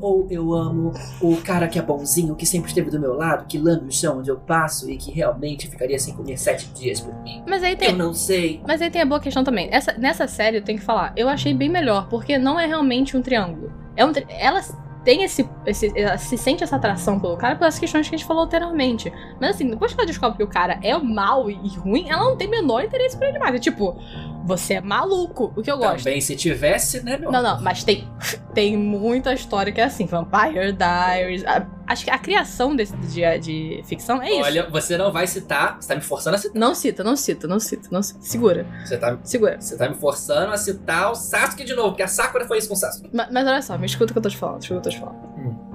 [0.00, 3.58] Ou eu amo o cara que é bonzinho, que sempre esteve do meu lado, que
[3.58, 7.14] lambe o chão onde eu passo e que realmente ficaria sem comer sete dias por
[7.22, 7.42] mim.
[7.48, 7.92] Mas aí Eu tem.
[7.96, 8.60] não sei.
[8.66, 9.68] Mas aí tem a boa questão também.
[9.72, 13.16] Essa, nessa série eu tenho que falar, eu achei bem melhor, porque não é realmente
[13.16, 13.72] um triângulo.
[13.96, 14.26] É um tri...
[14.28, 14.60] Ela
[15.04, 15.92] tem esse, esse.
[15.94, 19.12] Ela se sente essa atração pelo cara pelas questões que a gente falou anteriormente.
[19.40, 22.36] Mas assim, depois que ela descobre que o cara é mal e, ruim, ela não
[22.36, 23.54] tem menor interesse por ele mais.
[23.54, 23.96] É tipo,
[24.44, 25.52] você é maluco.
[25.54, 26.04] O que eu gosto.
[26.04, 27.30] Também se tivesse, né, meu?
[27.30, 28.08] Não, não, mas tem,
[28.54, 31.44] tem muita história que é assim, Vampire Diaries.
[31.86, 34.42] Acho que a criação desse de, de ficção é isso.
[34.42, 36.58] Olha, você não vai citar, você tá me forçando a citar.
[36.58, 38.20] Não cita, não cita, não cita, não cita.
[38.22, 39.60] Segura, Você tá, segura.
[39.60, 42.68] você tá me forçando a citar o Sasuke de novo, porque a Sakura foi isso
[42.68, 43.10] com o Sasuke.
[43.12, 44.88] Ma- Mas, olha só, me escuta o que eu tô te falando, escuta o que
[44.88, 45.33] eu tô te falando.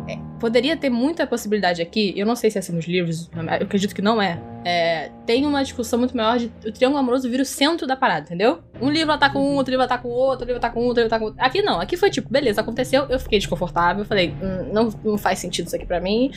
[0.09, 3.65] É, poderia ter muita possibilidade aqui, eu não sei se é assim nos livros, eu
[3.65, 4.41] acredito que não é.
[4.65, 8.25] É, tem uma discussão muito maior de o triângulo amoroso vir o centro da parada,
[8.25, 8.59] entendeu?
[8.81, 11.19] Um livro com um, outro livro com o outro, outro livro com um, outro livro
[11.19, 11.39] com outro.
[11.39, 15.37] Aqui não, aqui foi tipo, beleza, aconteceu, eu fiquei desconfortável, falei, hum, não, não faz
[15.37, 16.31] sentido isso aqui pra mim.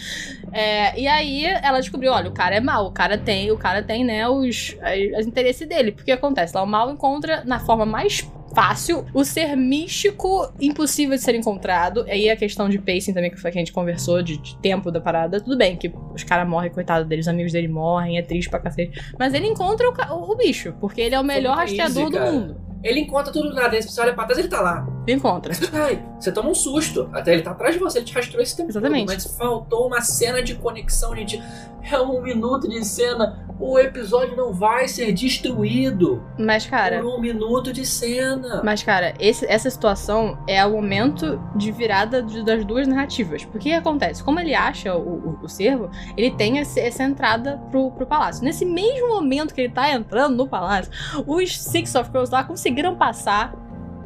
[0.52, 3.82] É, e aí ela descobriu, olha, o cara é mau, o cara tem, o cara
[3.82, 4.76] tem, né, os,
[5.18, 5.92] os interesses dele.
[5.92, 8.20] Porque acontece, lá o mal encontra na forma mais
[8.54, 12.04] fácil o ser místico impossível de ser encontrado.
[12.08, 14.90] Aí a questão de pacing também, que foi que a gente conversou, de, de tempo
[14.90, 15.40] da parada.
[15.40, 18.58] Tudo bem que os caras morrem, coitado deles, os amigos dele morrem, é triste pra
[18.58, 19.00] cacete.
[19.18, 22.20] Mas ele encontra o, o, o bicho, porque ele é o melhor rastreador easy, do
[22.20, 22.71] mundo.
[22.82, 24.86] Ele encontra tudo na dentro, você olha pra trás, ele tá lá.
[25.06, 25.52] Encontra.
[25.72, 27.08] Ai, você toma um susto.
[27.12, 29.06] Até ele tá atrás de você, ele te rastreou esse tempo Exatamente.
[29.06, 29.14] todo.
[29.14, 31.42] Mas faltou uma cena de conexão, gente.
[31.90, 33.44] É um minuto de cena.
[33.58, 37.00] O episódio não vai ser destruído Mas, cara.
[37.00, 38.60] por um minuto de cena.
[38.64, 43.44] Mas, cara, esse- essa situação é o momento de virada de- das duas narrativas.
[43.44, 44.22] Porque o que acontece?
[44.22, 48.44] Como ele acha o, o, o servo, ele tem esse- essa entrada pro, pro palácio.
[48.44, 50.92] Nesse mesmo momento que ele tá entrando no palácio,
[51.26, 52.42] os Six of Crows lá
[52.72, 53.52] conseguiram passar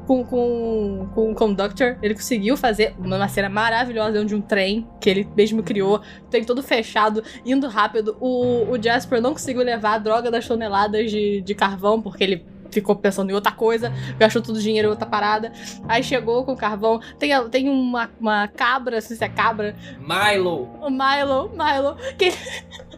[0.07, 1.97] com, com, com o Conductor.
[2.03, 6.01] Ele conseguiu fazer uma cena maravilhosa de um trem que ele mesmo criou.
[6.31, 8.17] Trem todo fechado, indo rápido.
[8.21, 12.47] O, o Jasper não conseguiu levar a droga das toneladas de, de carvão, porque ele
[12.71, 15.53] ficou pensando em outra coisa, gastou todo o dinheiro em outra parada.
[15.89, 17.01] Aí chegou com o carvão.
[17.19, 20.69] Tem, a- tem uma, uma cabra, não sei se é cabra, Milo.
[20.91, 22.33] Milo, Milo, que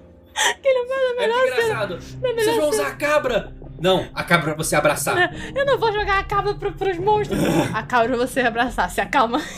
[1.18, 1.98] É muito engraçado.
[2.00, 3.52] Vocês vão usar a cabra.
[3.80, 5.32] Não, a cabra pra você abraçar.
[5.54, 7.38] eu não vou jogar a cabra pro, pros monstros.
[7.72, 9.40] A cabra pra você abraçar, se acalma.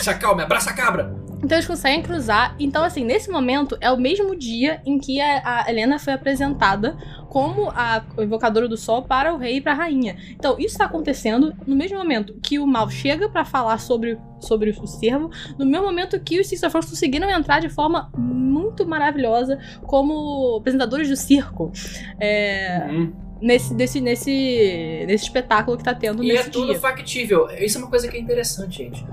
[0.00, 1.14] Se acalme, abraça a cabra.
[1.44, 2.56] Então eles conseguem cruzar.
[2.58, 6.96] Então, assim, nesse momento é o mesmo dia em que a, a Helena foi apresentada
[7.28, 10.16] como a invocadora do sol para o rei e para a rainha.
[10.30, 14.70] Então, isso está acontecendo no mesmo momento que o mal chega para falar sobre, sobre
[14.70, 18.86] o servo, no mesmo momento que os Six of Crows conseguiram entrar de forma muito
[18.88, 21.70] maravilhosa como apresentadores do circo.
[22.18, 23.25] É, Hum.
[23.40, 26.78] Nesse, nesse, nesse, nesse espetáculo que tá tendo E é nesse tudo dia.
[26.78, 27.48] factível.
[27.50, 29.06] Isso é uma coisa que é interessante, gente.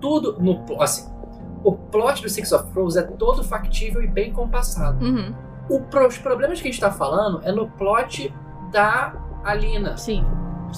[0.00, 1.10] Tudo no assim,
[1.62, 5.04] o plot do Six of Crows é todo factível e bem compassado.
[5.04, 5.34] Uhum,
[5.68, 8.32] O os problemas que a gente tá falando é no plot
[8.72, 9.14] da
[9.44, 9.96] Alina.
[9.96, 10.24] sim.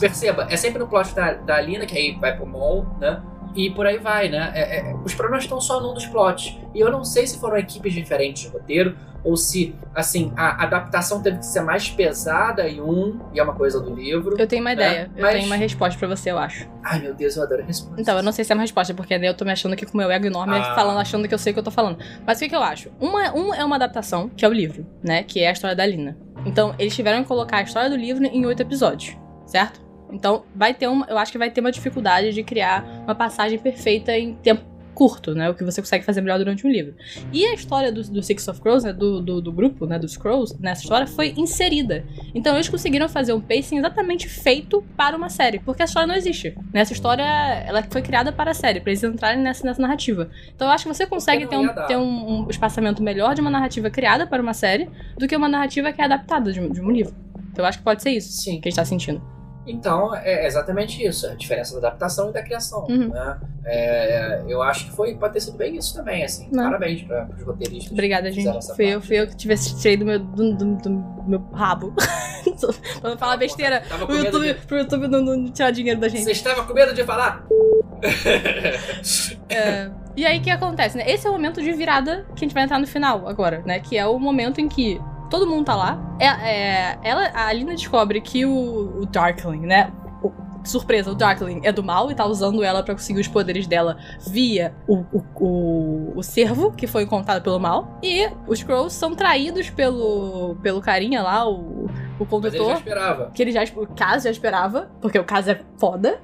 [0.01, 3.21] Perceba, é sempre no plot da, da Alina, que aí vai pro mall, né?
[3.55, 4.51] E por aí vai, né?
[4.55, 6.57] É- é- os problemas estão só num dos plots.
[6.75, 11.23] E eu não sei se foram equipes diferentes de roteiro, ou se, assim, a adaptação
[11.23, 14.35] teve que ser mais pesada em um, e é uma coisa do livro.
[14.37, 15.11] Eu tenho uma ideia.
[15.15, 16.67] Eu mas- tenho uma resposta pra você, eu acho.
[16.83, 17.99] Ai, meu Deus, eu adoro respostas.
[18.01, 19.87] Então, eu não sei se é uma resposta, porque daí eu tô me achando aqui
[19.87, 20.75] com o meu ego enorme, Ah.
[20.75, 21.99] falando, achando que eu sei o que eu tô falando.
[22.27, 22.91] Mas o que, que eu acho?
[22.99, 25.23] Uma, um é uma adaptação, que é o livro, né?
[25.23, 26.17] Que é a história da Lina.
[26.47, 29.81] Então, eles tiveram que colocar a história do livro em oito episódios, certo?
[30.13, 31.07] Então, vai ter uma.
[31.09, 35.35] Eu acho que vai ter uma dificuldade de criar uma passagem perfeita em tempo curto,
[35.35, 35.49] né?
[35.49, 36.95] O que você consegue fazer melhor durante um livro.
[37.33, 38.93] E a história do, do Six of Crows, né?
[38.93, 39.99] Do, do, do grupo, né?
[39.99, 42.05] Dos Crows, nessa história, foi inserida.
[42.35, 46.15] Então eles conseguiram fazer um pacing exatamente feito para uma série, porque a história não
[46.15, 46.55] existe.
[46.75, 47.23] Nessa história,
[47.67, 50.29] ela foi criada para a série, para eles entrarem nessa, nessa narrativa.
[50.55, 53.51] Então eu acho que você consegue ter, um, ter um, um espaçamento melhor de uma
[53.51, 56.83] narrativa criada para uma série do que uma narrativa que é adaptada de, um- de
[56.83, 57.15] um livro.
[57.51, 58.61] Então eu acho que pode ser isso Sim.
[58.61, 59.23] que a gente tá sentindo.
[59.67, 61.27] Então, é exatamente isso.
[61.27, 62.85] A diferença da adaptação e da criação.
[62.89, 63.09] Uhum.
[63.09, 63.41] Né?
[63.65, 66.49] É, eu acho que foi, pode ter sido bem isso também, assim.
[66.51, 66.65] Não.
[66.65, 67.93] Parabéns para os roteiristas.
[67.93, 68.75] Obrigada, gente.
[68.75, 71.95] Fui eu, fui eu que tivesse tirei do meu, do, do- do meu rabo.
[73.01, 73.83] pra não falar besteira.
[73.89, 74.67] Tava medo YouTube, de...
[74.67, 76.25] pro YouTube não, não tirar dinheiro da gente.
[76.25, 77.47] Você estava com medo de falar?
[79.49, 81.05] É, e aí o que acontece, né?
[81.07, 83.79] Esse é o momento de virada que a gente vai entrar no final agora, né?
[83.81, 85.01] Que é o momento em que
[85.33, 85.99] todo mundo tá lá.
[86.19, 89.91] É, é- ela, a Alina descobre que o, o Darkling, né?
[90.65, 93.97] Surpresa, o Darkling é do mal e tá usando ela pra conseguir os poderes dela
[94.27, 97.99] via o, o, o, o servo que foi encontrado pelo mal.
[98.03, 101.89] E os Crows são traídos pelo, pelo carinha lá, o
[102.23, 102.77] o Mas ele já condutor.
[102.77, 103.31] esperava.
[103.35, 106.21] Que ele já, o caso já esperava, porque o caso é foda.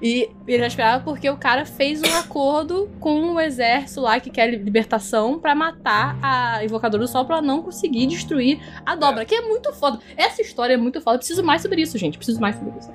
[0.00, 4.30] E ele já esperava porque o cara fez um acordo com o exército lá que
[4.30, 9.24] quer libertação pra matar a invocadora do sol pra ela não conseguir destruir a dobra,
[9.24, 9.98] que é muito foda.
[10.16, 11.18] Essa história é muito foda.
[11.18, 12.16] Preciso mais sobre isso, gente.
[12.16, 12.90] Preciso mais sobre isso.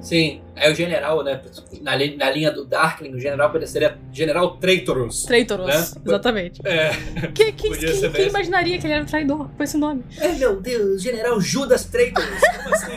[0.00, 0.31] Sim.
[0.56, 1.40] Aí o general, né?
[1.80, 5.24] Na, li- na linha do Darkling, o general seria General Traitorous.
[5.24, 6.02] Traitoros, Né?
[6.06, 6.60] exatamente.
[6.64, 6.90] É.
[7.34, 10.04] Que, que, Podia quem, ser imaginaria que ele era um traidor com esse nome?
[10.20, 12.40] Ai, meu Deus, General Judas Traitorous.
[12.62, 12.96] Como assim?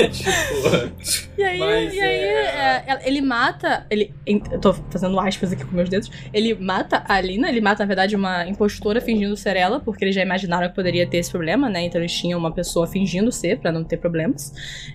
[0.10, 1.30] tipo.
[1.36, 3.86] E aí, Mas, e aí é- é, ele mata.
[3.90, 6.10] Ele, eu tô fazendo aspas aqui com meus dedos.
[6.32, 10.14] Ele mata a Alina, ele mata, na verdade, uma impostora fingindo ser ela, porque eles
[10.14, 11.82] já imaginaram que poderia ter esse problema, né?
[11.82, 14.52] Então eles tinham uma pessoa fingindo ser, pra não ter problemas.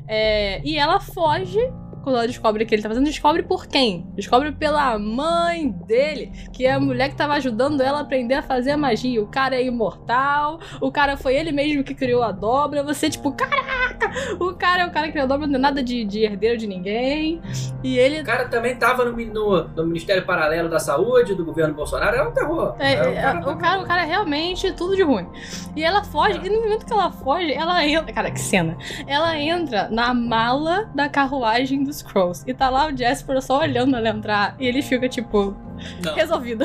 [0.07, 1.71] É, e ela foge foge
[2.03, 4.07] quando ela descobre que ele tá fazendo, descobre por quem?
[4.15, 8.41] Descobre pela mãe dele, que é a mulher que tava ajudando ela a aprender a
[8.41, 9.21] fazer a magia.
[9.21, 12.83] O cara é imortal, o cara foi ele mesmo que criou a dobra.
[12.83, 14.11] Você, tipo, caraca!
[14.39, 16.57] O cara é o cara que criou a dobra, não é nada de, de herdeiro
[16.57, 17.41] de ninguém.
[17.83, 21.73] E ele O cara também tava no, no, no Ministério Paralelo da Saúde, do governo
[21.73, 22.75] Bolsonaro, é um terror.
[22.79, 25.27] É, É, é, o, cara, o cara é realmente tudo de ruim.
[25.75, 28.13] E ela foge, e no momento que ela foge, ela entra.
[28.13, 28.77] Cara, que cena!
[29.07, 32.43] Ela entra na mala da carruagem dos Crows.
[32.47, 34.55] E tá lá o Jasper só olhando ela entrar.
[34.59, 35.55] E ele fica tipo,
[36.03, 36.63] Não, resolvido.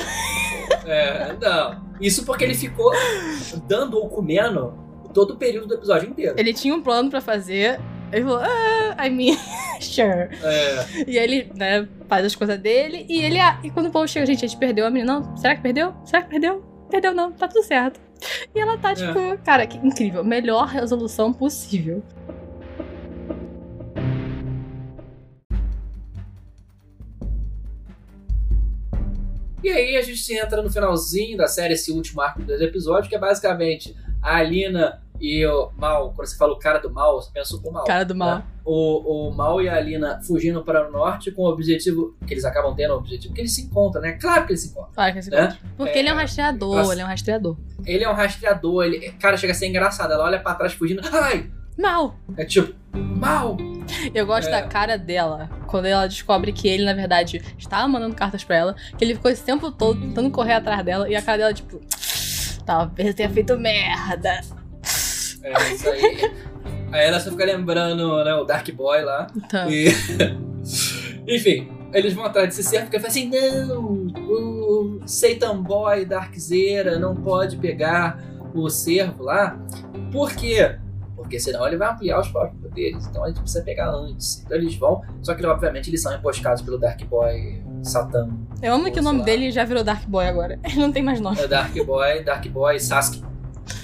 [0.87, 1.83] é, não.
[2.01, 2.93] Isso porque ele ficou
[3.67, 4.75] dando ou comendo
[5.13, 6.35] todo o período do episódio inteiro.
[6.39, 7.81] Ele tinha um plano pra fazer.
[8.13, 9.37] Ele falou, ah, I mean,
[9.81, 10.29] sure.
[10.43, 13.07] É, E ele, né, faz as coisas dele.
[13.09, 13.39] E ele.
[13.63, 15.21] E quando o Paul chega, gente, a gente perdeu a menina.
[15.21, 15.95] Não, será que perdeu?
[16.05, 16.63] Será que perdeu?
[16.91, 18.01] Perdeu não, tá tudo certo.
[18.55, 20.23] E ela tá, tipo, cara, que incrível.
[20.25, 22.03] Melhor resolução possível.
[29.65, 33.17] E aí a gente entra no finalzinho da série, esse último arco dos episódios, que
[33.17, 36.13] é basicamente a Alina e o Mal.
[36.15, 37.85] Quando você fala o cara do mal, você pensa o mal.
[37.85, 38.39] Cara do mal.
[38.39, 38.45] né?
[38.65, 42.45] O, o Mal e a Alina fugindo para o norte com o objetivo que eles
[42.45, 44.13] acabam tendo, o objetivo que eles se encontram, né?
[44.21, 44.93] Claro que eles se encontram.
[44.93, 45.45] Claro que esse Né?
[45.45, 45.59] encontro.
[45.77, 46.93] Porque É, ele é um rastreador, nossa.
[46.93, 47.57] ele é um rastreador.
[47.87, 49.13] Ele é um rastreador, ele.
[49.13, 50.13] Cara, chega a ser engraçado.
[50.13, 51.01] Ela olha pra trás fugindo.
[51.13, 51.51] Ai!
[51.77, 52.17] Mal!
[52.37, 53.57] É tipo, mal!
[54.15, 54.51] Eu gosto É.
[54.53, 58.77] da cara dela quando ela descobre que ele, na verdade, estava mandando cartas pra ela,
[58.97, 61.81] que ele ficou esse tempo todo tentando correr atrás dela, e a cara dela, tipo,
[62.65, 64.41] talvez tenha feito merda.
[65.43, 66.33] É isso aí.
[66.93, 69.27] aí ela só fica lembrando, né, o Dark Boy lá.
[69.37, 69.89] Então, E...
[71.27, 73.31] Enfim, eles vão atrás desse cerco porque ele fala assim:
[73.67, 73.83] não,
[74.29, 78.19] o Satan Boy Darkzeira não pode pegar
[78.55, 79.59] o cervo lá.
[80.13, 80.77] Por quê?
[81.25, 83.07] Porque senão ele vai ampliar os próprios poderes.
[83.07, 84.43] Então a gente precisa pegar antes.
[84.45, 85.01] Então eles vão.
[85.23, 88.29] Só que obviamente eles são emboscados pelo Dark Boy Satan.
[88.63, 89.25] eu amo que o nome lá.
[89.25, 90.59] dele já virou Dark Boy agora.
[90.63, 91.41] Ele não tem mais nome.
[91.41, 93.23] É Dark Boy, Dark Boy Sasuke.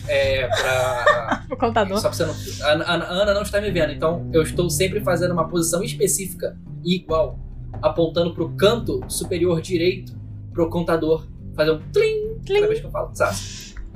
[0.07, 1.41] É, pra.
[1.51, 1.99] O contador.
[1.99, 2.69] Só pra você não.
[2.69, 5.83] A, a- a Ana não está me vendo, então eu estou sempre fazendo uma posição
[5.83, 7.39] específica e igual,
[7.83, 10.13] apontando pro canto superior direito
[10.53, 11.27] pro contador
[11.57, 12.55] fazer um tlim, Tlim.
[12.57, 13.35] cada vez que eu falo, sabe?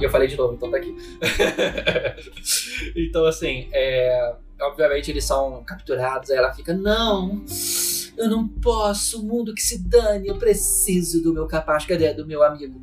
[0.01, 0.95] E eu falei de novo, então tá aqui.
[2.97, 7.45] então, assim, é, obviamente eles são capturados, aí ela fica, não,
[8.17, 12.13] eu não posso, o mundo que se dane, eu preciso do meu capaz, cadê?
[12.13, 12.83] Do meu amigo.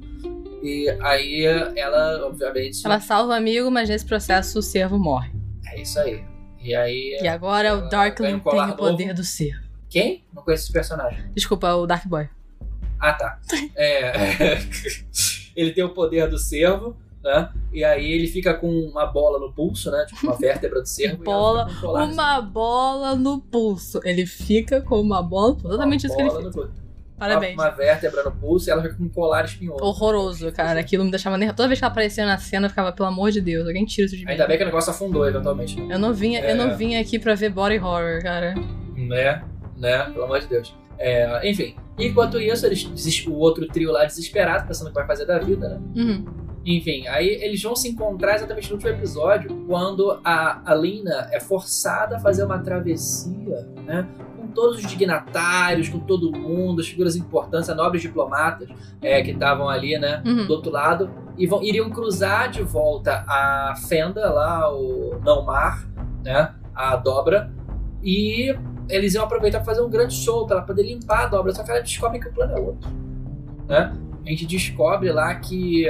[0.63, 1.43] E aí
[1.75, 5.31] ela, obviamente, Ela salva o amigo, mas nesse processo o servo morre.
[5.65, 6.23] é isso aí.
[6.63, 7.17] E aí.
[7.21, 9.15] E agora ela o Darkling um tem o poder novo.
[9.17, 9.59] do ser.
[9.89, 10.23] Quem?
[10.31, 11.25] Não conheço esse personagem.
[11.33, 12.29] Desculpa, o Dark Boy.
[12.99, 13.39] Ah, tá.
[13.75, 14.59] É.
[15.61, 17.49] ele tem o poder do servo, né?
[17.71, 20.05] E aí ele fica com uma bola no pulso, né?
[20.07, 21.23] Tipo uma vértebra do servo.
[21.23, 23.99] Bola, fica Uma bola no pulso.
[24.03, 25.57] Ele fica com uma bola.
[25.63, 26.55] Exatamente isso que ele bola fez.
[26.55, 26.81] no pulso.
[27.17, 27.53] Parabéns.
[27.53, 29.83] Uma, uma vértebra no pulso e ela fica com um colar espinhoso.
[29.83, 30.79] Horroroso, cara.
[30.79, 31.55] Aquilo me deixava nervosa.
[31.55, 34.07] Toda vez que ela aparecia na cena, eu ficava, pelo amor de Deus, alguém tira
[34.07, 34.31] isso de mim.
[34.31, 35.79] Ainda bem que o negócio afundou eventualmente.
[35.87, 36.53] Eu não vinha, eu É.
[36.55, 38.55] não vinha aqui pra ver body horror, cara.
[38.97, 39.43] Né?
[39.77, 40.03] Né?
[40.05, 40.75] Pelo amor de Deus.
[41.01, 41.75] É, enfim.
[41.97, 45.69] Enquanto isso, eles, o outro trio lá desesperado, pensando o que vai fazer da vida,
[45.69, 45.81] né?
[45.95, 46.25] Uhum.
[46.63, 52.17] Enfim, aí eles vão se encontrar exatamente no último episódio, quando a Alina é forçada
[52.17, 54.07] a fazer uma travessia, né?
[54.37, 58.69] Com todos os dignatários, com todo mundo, as figuras importantes, nobres diplomatas
[59.01, 60.21] é, que estavam ali, né?
[60.23, 60.45] Uhum.
[60.45, 65.87] Do outro lado, e vão, iriam cruzar de volta a Fenda, lá, o Não Mar,
[66.23, 66.53] né?
[66.75, 67.51] A dobra,
[68.03, 68.55] e
[68.95, 71.63] eles iam aproveitar para fazer um grande show para ela poder limpar a dobra, só
[71.63, 72.89] que ela descobre que o plano é outro,
[73.67, 73.93] né?
[74.25, 75.85] A gente descobre lá que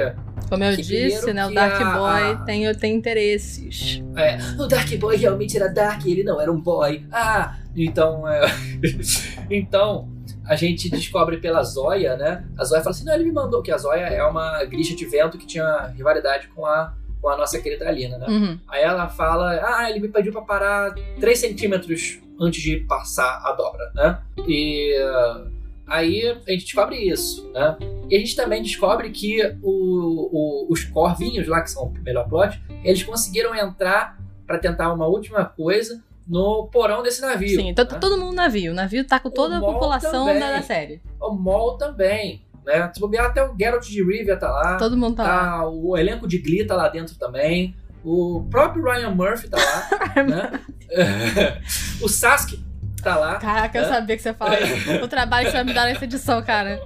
[0.48, 4.02] Como eu Que disse, né, o Dark a- Boy a- tem, tem interesses.
[4.16, 7.06] É, o Dark Boy realmente era Dark, ele não era um boy.
[7.12, 8.40] Ah, então, é...
[9.50, 10.08] então
[10.46, 12.44] a gente descobre pela Zóia, né?
[12.58, 15.04] A Zóia fala assim: não, ele me mandou, que a Zóia é uma grixa de
[15.06, 16.92] vento que tinha rivalidade com a
[17.22, 18.26] com a nossa querida Alina, né?
[18.28, 18.58] Uhum.
[18.68, 23.52] Aí ela fala, ah, ele me pediu pra parar 3 centímetros antes de passar a
[23.52, 24.18] dobra, né?
[24.48, 25.48] E uh,
[25.86, 27.76] aí a gente descobre isso, né?
[28.10, 32.28] E a gente também descobre que o, o, os corvinhos lá, que são o melhor
[32.28, 37.60] plot, eles conseguiram entrar pra tentar uma última coisa no porão desse navio.
[37.60, 37.98] Sim, tá né?
[38.00, 38.72] todo mundo no navio.
[38.72, 40.40] O navio tá com toda a população também.
[40.40, 41.00] da série.
[41.20, 42.90] O Mol também, né?
[42.92, 44.76] Se bobear, até o Geralt de Rivia tá lá.
[44.76, 45.28] Todo mundo tá, lá.
[45.58, 47.74] Tá, o elenco de Glee tá lá dentro também.
[48.04, 50.60] O próprio Ryan Murphy tá lá, né?
[52.02, 52.62] o Sasuke
[53.02, 53.36] tá lá.
[53.36, 53.88] Caraca, eu Hã?
[53.88, 54.92] sabia que você ia falar isso.
[55.02, 56.80] O trabalho que você vai me dar nessa edição, cara.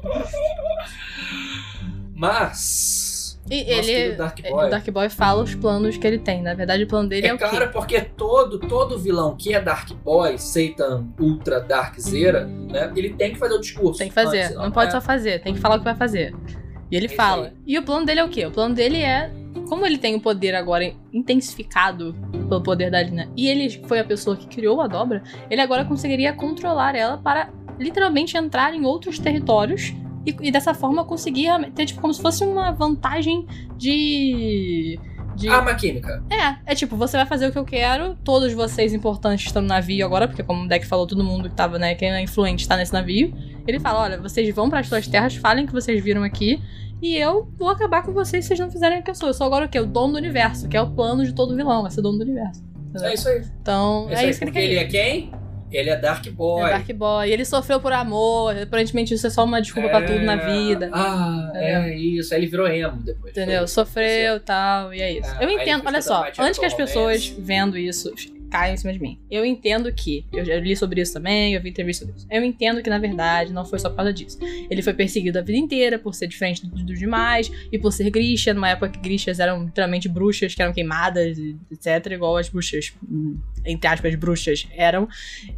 [2.14, 2.95] Mas.
[3.51, 4.14] E ele.
[4.16, 4.66] Dark é, Boy.
[4.66, 6.42] O Dark Boy fala os planos que ele tem.
[6.42, 7.44] Na verdade, o plano dele é, É o quê?
[7.49, 12.92] claro, porque todo, todo vilão que é Dark Boy, Satan, Ultra, Dark Zera, né?
[12.97, 13.99] Ele tem que fazer o discurso.
[13.99, 14.42] Tem que fazer.
[14.42, 14.90] antes, não pode é.
[14.92, 16.34] só fazer, tem que falar o que vai fazer.
[16.90, 17.53] E ele É fala.
[17.66, 18.47] E o plano dele é o quê?
[18.47, 19.30] O plano dele é.
[19.68, 24.05] Como ele tem o poder agora intensificado pelo poder da Lina, e ele foi a
[24.05, 29.18] pessoa que criou a dobra, ele agora conseguiria controlar ela para literalmente entrar em outros
[29.18, 29.92] territórios
[30.27, 33.47] e, e dessa forma conseguir ter, tipo, como se fosse uma vantagem
[33.77, 34.99] de.
[35.37, 36.22] de Arma química.
[36.31, 39.68] é, é tipo, você vai fazer o que eu quero, todos vocês importantes estão no
[39.68, 42.66] navio agora, porque como o Deck falou, todo mundo que tava, né, quem é influente
[42.66, 43.33] tá nesse navio.
[43.66, 46.62] Ele fala, olha, vocês vão para as suas terras, falem que vocês viram aqui,
[47.03, 49.29] e eu vou acabar com vocês se vocês não fizerem o que eu sou.
[49.29, 49.79] Eu sou agora o quê?
[49.79, 52.24] O dono do universo, que é o plano de todo vilão, vai ser dono do
[52.24, 52.64] universo.
[53.03, 53.45] É isso aí.
[53.61, 54.51] Então, É é, isso aí.
[54.51, 54.72] que ele quer.
[54.72, 55.31] ele é quem?
[55.71, 56.62] Ele é Dark Boy.
[56.69, 57.31] É Dark Boy.
[57.31, 60.91] Ele sofreu por amor, aparentemente isso é só uma desculpa pra tudo na vida.
[60.93, 62.33] Ah, é isso.
[62.35, 63.33] Aí ele virou emo depois.
[63.33, 63.59] Entendeu?
[63.61, 65.31] Foi- Sofreu e tal, e é isso.
[65.41, 68.12] É, eu entendo, olha só, antes que as pessoas vendo isso
[68.51, 69.20] caiam em cima de mim.
[69.30, 72.26] Eu entendo que, eu já li sobre isso também, eu vi entrevista sobre isso.
[72.30, 74.38] Eu entendo que, na verdade, não foi só por causa disso.
[74.70, 78.55] Ele foi perseguido a vida inteira por ser diferente dos demais e por ser Grisha,
[78.55, 81.38] numa época que Grishas eram literalmente bruxas que eram queimadas,
[81.70, 85.09] etc., igual as bruxas, hum, entre aspas, bruxas eram.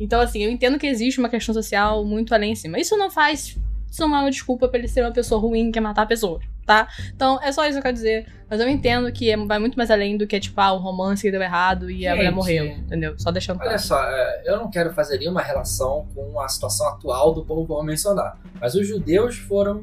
[0.00, 2.78] Então, assim, eu entendo que existe uma questão social muito além em cima.
[2.78, 3.56] Isso não faz.
[3.90, 6.44] Isso não é uma desculpa pra ele ser uma pessoa ruim que quer matar pessoas,
[6.68, 6.86] tá?
[7.16, 8.26] Então, é só isso que eu quero dizer.
[8.50, 11.22] Mas eu entendo que é- vai muito mais além do que, tipo, ah, o romance
[11.22, 12.34] que deu errado e a mulher Gente.
[12.34, 13.14] morreu, entendeu?
[13.18, 13.82] Só deixando Olha claro.
[13.82, 17.72] só, é, eu não quero fazer nenhuma relação com a situação atual do povo que
[17.72, 18.38] eu vou mencionar.
[18.60, 19.82] Mas os judeus foram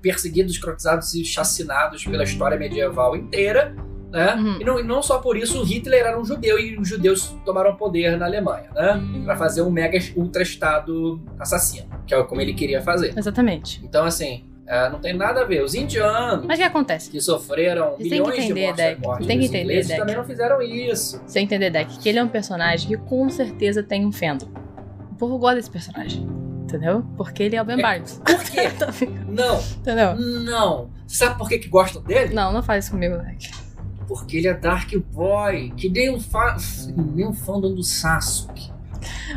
[0.00, 3.74] perseguidos, escrotizados e chacinados pela história medieval inteira.
[4.10, 4.34] Né?
[4.34, 4.60] Uhum.
[4.60, 7.34] E, não, e não só por isso o Hitler era um judeu e os judeus
[7.46, 9.00] tomaram poder na Alemanha, né?
[9.24, 13.14] Pra fazer um mega ultra estado assassino, que é como ele queria fazer.
[13.16, 13.80] Exatamente.
[13.82, 15.62] Então, assim, é, não tem nada a ver.
[15.62, 17.10] Os indianos Mas o que acontece?
[17.10, 19.98] que sofreram Você tem que milhões de entender, mortes, tem que entender, Deck.
[19.98, 21.20] também não fizeram isso.
[21.26, 24.46] Você entender, Deck, que ele é um personagem que com certeza tem um fandom.
[25.10, 26.26] O povo gosta desse personagem.
[26.62, 27.04] Entendeu?
[27.16, 27.82] Porque ele é o Ben É.
[27.82, 28.20] Barnes.
[28.24, 28.62] Por quê?
[29.28, 30.14] Não, Entendeu?
[30.16, 30.90] não.
[31.06, 32.32] Sabe por que, que gostam dele?
[32.34, 33.50] Não, não faz isso comigo, Deck.
[34.08, 36.56] Porque ele é Dark Boy, que nem um, fa...
[37.14, 38.72] nem um fandom do Sasuke.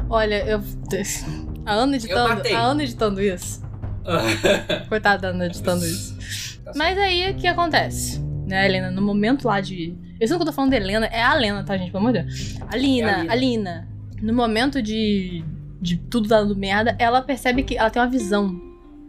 [0.10, 0.60] Olha, eu.
[1.66, 3.65] A Ana editando, a Ana editando isso.
[4.90, 6.16] Coitada da Ana editando isso.
[6.64, 6.72] Tá.
[6.76, 8.20] Mas aí o que acontece?
[8.48, 8.92] Né, Helena?
[8.92, 9.96] No momento lá de.
[10.20, 11.92] Eu sei que eu tô falando de Helena, é a Helena, tá, gente?
[11.92, 12.56] Pelo amor de Deus.
[12.68, 13.32] A Lina, É a Lina.
[13.34, 13.88] a Lina.
[14.22, 15.44] No momento de.
[15.82, 18.56] de tudo dando merda, ela percebe que ela tem uma visão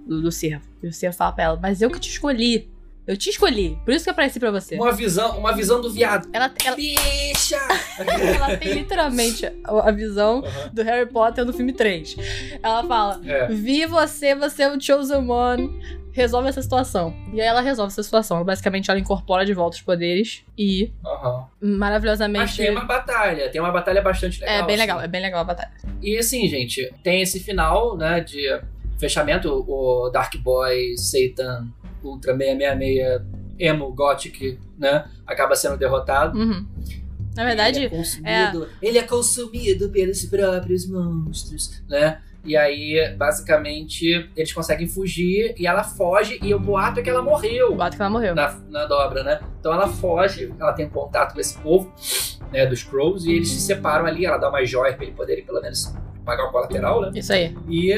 [0.06, 0.64] do, do servo.
[0.82, 2.68] E o servo fala pra ela, mas eu que te escolhi.
[3.06, 3.78] Eu te escolhi.
[3.84, 4.74] Por isso que eu apareci pra você.
[4.74, 6.28] Uma visão, uma visão do viado.
[6.32, 7.56] Ela, ela, Bicha!
[7.98, 10.42] ela tem literalmente a, visão
[10.72, 12.16] do Harry Potter no filme 3.
[12.60, 13.46] Ela fala: É.
[13.46, 16.06] Vi você, você é o Chosen One.
[16.10, 17.14] Resolve essa situação.
[17.34, 18.42] E aí ela resolve essa situação.
[18.42, 21.46] Basicamente, ela incorpora de volta os poderes e, Aham.
[21.60, 22.42] maravilhosamente.
[22.42, 24.56] Mas tem uma batalha, tem uma batalha bastante legal.
[24.56, 24.82] É bem assim.
[24.82, 25.72] legal, é bem legal a batalha.
[26.00, 28.48] E assim, gente, tem esse final, né, de
[28.98, 31.66] fechamento, o Dark Boy, Satan,
[32.06, 33.22] Ultra 666,
[33.58, 36.38] Emo, Gothic, né, acaba sendo derrotado.
[36.38, 36.66] Uhum.
[37.34, 42.20] Na Ele verdade, é consumido, ele é consumido pelos próprios monstros, né?
[42.44, 47.20] E aí, basicamente, eles conseguem fugir e ela foge e o boato é que ela
[47.20, 48.34] morreu o ato que ela morreu.
[48.36, 49.40] na, na dobra, né?
[49.58, 51.92] Então ela foge, ela tem contato com esse povo,
[52.52, 55.44] né, dos Crows, e eles se separam ali, ela dá uma joia pra ele poderem
[55.44, 55.92] pelo menos
[56.24, 57.10] pagar o colateral, né?
[57.16, 57.56] Isso aí.
[57.68, 57.92] E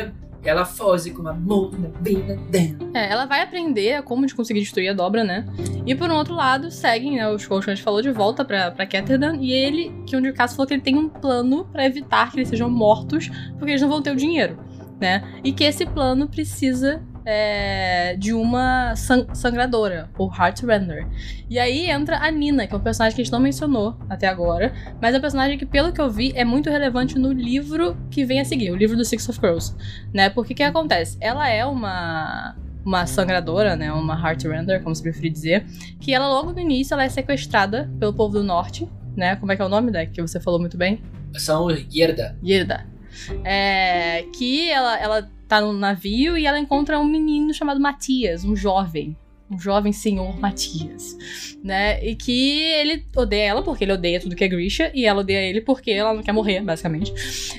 [0.49, 2.91] ela foge com uma mão na bina dela.
[2.95, 5.47] É, ela vai aprender como de conseguir destruir a dobra, né?
[5.87, 7.29] E por um outro lado, seguem, né?
[7.29, 9.37] Os coaches que a gente falou de volta pra, pra Ketterdan.
[9.41, 12.49] E ele, que o Caso falou que ele tem um plano pra evitar que eles
[12.49, 14.59] sejam mortos, porque eles não vão ter o dinheiro,
[15.01, 15.23] né?
[15.45, 21.07] E que esse plano precisa é, de uma san- sangradora, ou Heartrender.
[21.49, 24.27] E aí entra a Nina, que é um personagem que a gente não mencionou até
[24.27, 27.97] agora, mas é um personagem que, pelo que eu vi, é muito relevante no livro
[28.11, 29.77] que vem a seguir, o livro do Six of Crows,
[30.13, 30.31] né?
[30.31, 31.17] Porque o que acontece?
[31.21, 33.93] Ela é uma uma sangradora, né?
[33.93, 35.67] Uma Heartrender, como você preferir dizer.
[36.01, 39.37] Que ela, logo no início, ela é sequestrada pelo povo do norte, né?
[39.37, 40.07] Como é que é o nome, né?
[40.07, 41.03] Que você falou muito bem.
[41.35, 42.35] São os Gerda.
[42.43, 42.87] Gerda.
[43.45, 48.55] É, que ela, ela tá no navio e ela encontra um menino chamado Matias, um
[48.55, 49.17] jovem.
[49.51, 51.17] Um jovem senhor Matias,
[51.65, 52.05] né?
[52.05, 55.41] E que ele odeia ela porque ele odeia tudo que é Grisha e ela odeia
[55.41, 57.13] ele porque ela não quer morrer, basicamente.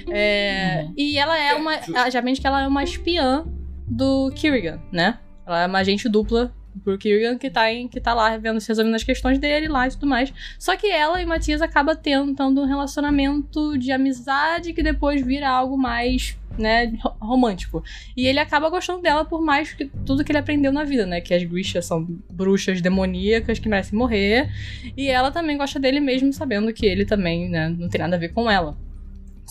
[0.07, 0.93] É, Uhum.
[0.95, 2.09] E ela é É, uma.
[2.11, 3.43] Já vende que ela é uma espiã
[3.87, 5.17] do Kirigan, né?
[5.47, 6.53] Ela é uma agente dupla
[6.97, 10.07] Kirigan que tá, em, que tá lá vendo, resolvendo as questões dele lá e tudo
[10.07, 10.33] mais.
[10.57, 15.49] Só que ela e o Matias acabam tentando um relacionamento de amizade que depois vira
[15.49, 17.83] algo mais, né, ro- romântico.
[18.15, 21.21] E ele acaba gostando dela por mais que tudo que ele aprendeu na vida, né?
[21.21, 24.49] Que as Grishas são bruxas demoníacas que merecem morrer.
[24.97, 28.19] E ela também gosta dele mesmo sabendo que ele também, né, não tem nada a
[28.19, 28.77] ver com ela.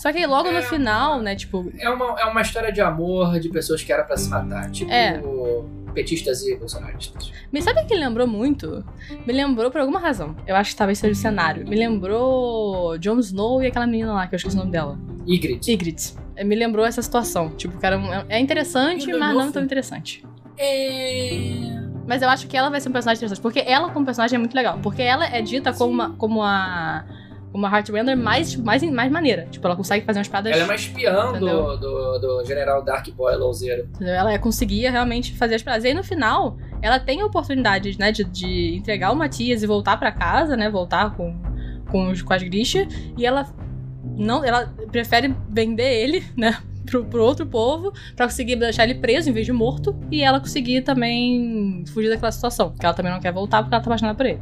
[0.01, 0.61] Só que logo no É.
[0.61, 4.15] final, né, tipo, É uma, é uma história de amor de pessoas que era pra
[4.15, 4.71] se matar.
[4.71, 5.21] Tipo, É.
[5.93, 7.31] petistas e bolsonaristas.
[7.51, 8.85] Me sabe o que lembrou muito?
[9.27, 10.35] Me lembrou por alguma razão.
[10.47, 11.67] Eu acho que talvez seja o cenário.
[11.67, 14.97] Me lembrou Jon Snow e aquela menina lá, que eu esqueci o nome dela.
[15.27, 15.71] Ygritte.
[15.71, 16.13] Ygritte.
[16.35, 17.49] É, Me lembrou essa situação.
[17.49, 20.23] Tipo, cara, é interessante, E o mas não tão interessante.
[20.57, 21.33] É...
[22.07, 23.41] Mas eu acho que ela vai ser um personagem interessante.
[23.41, 24.79] Porque ela, como personagem, é muito legal.
[24.81, 27.03] Porque ela é dita como, uma, como a.
[27.51, 29.47] Como a Heartrender mais, tipo, mais, mais maneira.
[29.49, 30.51] Tipo, ela consegue fazer umas espadas.
[30.51, 33.89] Ela é uma espiã do, do, do general Dark Boy Louzeiro.
[33.99, 35.83] Ela conseguia realmente fazer as paradas.
[35.83, 39.67] E aí no final, ela tem a oportunidade, né, de, de entregar o Matias e
[39.67, 40.69] voltar pra casa, né?
[40.69, 41.35] Voltar com,
[41.89, 42.87] com, os, com as Grisha.
[43.17, 43.47] E ela
[44.15, 44.43] não.
[44.43, 46.57] Ela prefere vender ele, né?
[46.85, 50.39] Pro, pro outro povo, pra conseguir deixar ele preso em vez de morto, e ela
[50.39, 52.71] conseguir também fugir daquela situação.
[52.71, 54.39] Porque ela também não quer voltar porque ela tá apaixonada por ele.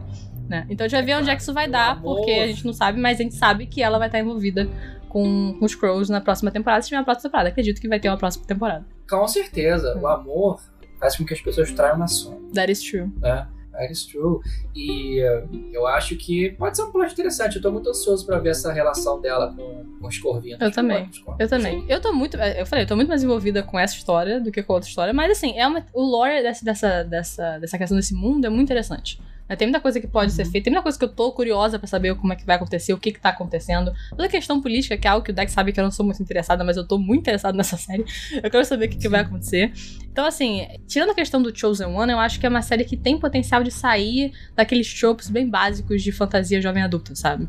[0.47, 0.65] Né?
[0.69, 2.15] Então a gente vai ver onde é que isso vai dar, amor.
[2.17, 4.69] porque a gente não sabe, mas a gente sabe que ela vai estar envolvida
[5.09, 7.49] com, com os Crows na próxima temporada, se tiver uma próxima temporada.
[7.49, 8.85] Acredito que vai ter uma próxima temporada.
[9.09, 10.01] Com certeza, Hum.
[10.01, 10.61] o amor
[10.99, 13.09] faz com que as pessoas traiam uma sonha, That is true.
[13.19, 13.47] né?
[13.73, 14.39] That is true.
[14.75, 17.57] E uh, eu acho que pode ser um plot interessante.
[17.57, 20.59] Eu tô muito ansioso pra ver essa relação dela com, com os corvinhos.
[20.59, 21.07] Eu também.
[21.37, 21.85] Eu também.
[21.87, 22.35] Eu tô muito.
[22.37, 25.13] Eu falei, eu tô muito mais envolvida com essa história do que com outra história.
[25.13, 28.63] Mas assim, é uma, o lore dessa, dessa, dessa, dessa questão desse mundo é muito
[28.63, 29.21] interessante.
[29.47, 29.55] Né?
[29.55, 30.51] Tem muita coisa que pode ser Uhum.
[30.51, 32.93] feita, tem muita coisa que eu tô curiosa pra saber como é que vai acontecer,
[32.93, 33.91] o que que tá acontecendo.
[34.09, 36.05] Toda a questão política, que é algo que o Deck sabe que eu não sou
[36.05, 38.05] muito interessada, mas eu tô muito interessada nessa série.
[38.43, 39.71] Eu quero saber o que, que vai acontecer.
[40.11, 42.97] Então, assim, tirando a questão do Chosen One, eu acho que é uma série que
[42.97, 47.47] tem potencial de sair daqueles tropes bem básicos de fantasia jovem adulta, sabe?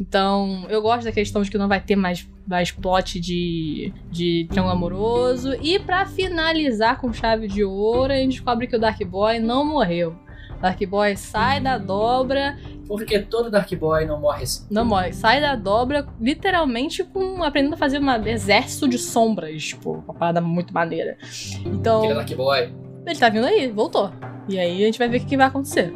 [0.00, 4.46] Então, eu gosto da questão de que não vai ter mais, mais plot de, de
[4.50, 5.54] triângulo amoroso.
[5.62, 9.64] E pra finalizar com chave de ouro, a gente descobre que o Dark Boy não
[9.64, 10.16] morreu.
[10.62, 12.56] Dark Boy sai da dobra,
[12.86, 14.64] Porque todo Dark Boy não morre assim.
[14.70, 20.02] não morre, sai da dobra literalmente com aprendendo a fazer um exército de sombras, tipo,
[20.06, 21.18] uma parada muito maneira.
[21.66, 22.72] Então, Aquele Dark Boy.
[23.06, 24.10] ele tá vindo aí, voltou.
[24.48, 25.92] E aí a gente vai ver o que que vai acontecer.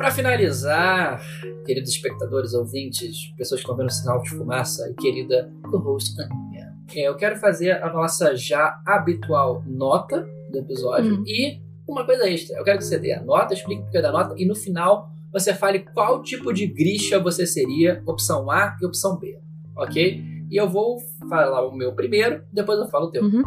[0.00, 1.20] Pra finalizar,
[1.66, 6.74] queridos espectadores, ouvintes, pessoas que estão vendo o sinal de fumaça e querida co-host Aninha,
[6.96, 11.24] é, eu quero fazer a nossa já habitual nota do episódio Hum.
[11.26, 12.56] e uma coisa extra.
[12.56, 15.10] Eu quero que você dê a nota, explique o porquê da nota e no final
[15.30, 19.38] você fale qual tipo de grisha você seria, opção A e opção B,
[19.76, 20.24] ok?
[20.50, 20.96] E eu vou
[21.28, 23.22] falar o meu primeiro, depois eu falo o teu.
[23.22, 23.42] Uhum.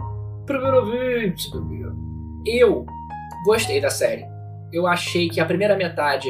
[0.46, 1.84] Primeiro ouvinte, bebê.
[2.46, 2.86] Eu
[3.44, 4.32] gostei da série.
[4.74, 6.28] Eu achei que a primeira metade,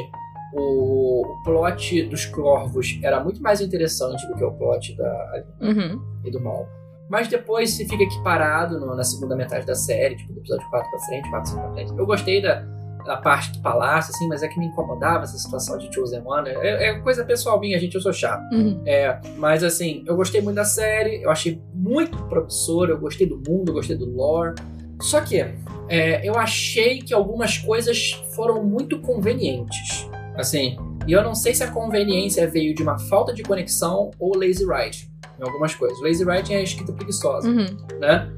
[0.52, 6.00] o, plot dos corvos era muito mais interessante do que o plot da Aline Uhum.
[6.24, 6.66] e do mal.
[7.08, 10.68] Mas depois você fica aqui parado no- na segunda metade da série, tipo do episódio
[10.70, 11.92] 4 pra frente, 4 5 pra frente.
[11.98, 12.64] Eu gostei da,
[13.04, 16.48] da parte do palácio, assim, mas é que me incomodava essa situação de Chosen One.
[16.48, 18.42] É, é coisa pessoal minha, gente, eu sou chato.
[18.54, 18.82] Uhum.
[18.86, 23.36] É, mas assim, eu gostei muito da série, eu achei muito promissora, eu gostei do
[23.36, 24.54] mundo, eu gostei do lore.
[25.02, 25.44] Só que
[25.88, 30.08] é, eu achei que algumas coisas foram muito convenientes.
[30.36, 30.76] Assim,
[31.06, 34.64] e eu não sei se a conveniência veio de uma falta de conexão ou lazy
[34.64, 35.08] writing
[35.38, 36.00] em algumas coisas.
[36.00, 37.66] Lazy writing é a escrita preguiçosa Uhum.
[38.00, 38.32] né?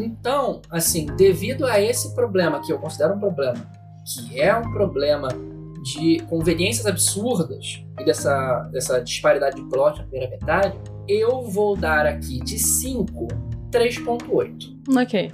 [0.00, 3.54] Então, assim, devido a esse problema, que eu considero um problema,
[4.06, 5.28] que é um problema
[5.82, 10.78] de conveniências absurdas e dessa, dessa disparidade de plot na primeira metade,
[11.08, 13.28] eu vou dar aqui de 5,
[13.70, 15.30] 3.8, Ok.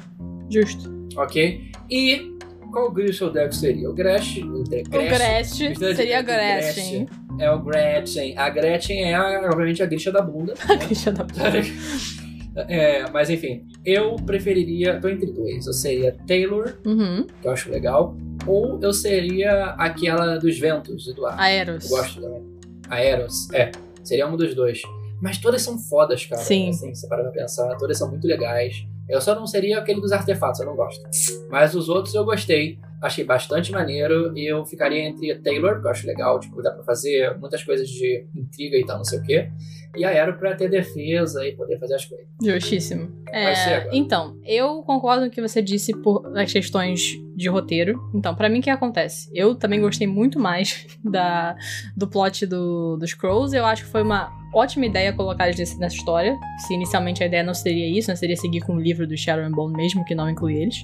[0.50, 0.97] Justo.
[1.16, 1.70] Ok?
[1.90, 2.36] E
[2.72, 3.88] qual Grisha eu devo seria?
[3.88, 7.06] O Gresh, o Gresh, Gretchen Gretchen, seria a Gretchen.
[7.06, 7.08] Gretchen.
[7.40, 8.38] é o Gretchen.
[8.38, 10.54] A Gretchen é, a- obviamente, a Grisha da bunda.
[10.68, 10.76] né?
[10.86, 11.26] Deixa eu dar
[12.68, 14.98] É, mas enfim, eu preferiria.
[15.00, 15.66] Tô entre dois.
[15.66, 17.24] Eu seria Taylor, Uhum.
[17.40, 21.40] que eu acho legal, ou eu seria aquela dos ventos, Eduardo.
[21.40, 21.84] Aeros.
[21.90, 22.42] Eu gosto também.
[22.90, 23.70] Aeros, é.
[24.02, 24.82] Seria um dos dois.
[25.22, 26.42] Mas todas são fodas, cara.
[26.42, 26.70] Sim.
[26.70, 28.84] Assim, você para pra pensar, todas são muito legais.
[29.08, 31.02] Eu só não seria aquele dos artefatos, eu não gosto.
[31.48, 32.78] Mas os outros eu gostei.
[33.00, 34.36] Achei bastante maneiro.
[34.36, 37.62] E eu ficaria entre a Taylor, que eu acho legal, tipo, dá pra fazer muitas
[37.64, 39.50] coisas de intriga e tal, não sei o quê.
[39.96, 42.26] E a Aero pra ter defesa e poder fazer as coisas.
[42.42, 43.10] Justíssimo.
[43.32, 48.10] É, então, eu concordo com o que você disse por as questões de roteiro.
[48.12, 49.30] Então, pra mim, o que acontece?
[49.32, 51.56] Eu também gostei muito mais da,
[51.96, 53.52] do plot do, dos Crows.
[53.52, 56.36] Eu acho que foi uma ótima ideia colocar eles nessa história.
[56.66, 58.16] Se inicialmente a ideia não seria isso, né?
[58.16, 60.82] Seria seguir com o livro do Shadow and Bone mesmo, que não inclui eles.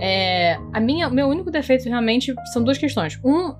[0.00, 3.20] É, a minha, meu único defeito realmente são duas questões.
[3.22, 3.54] Um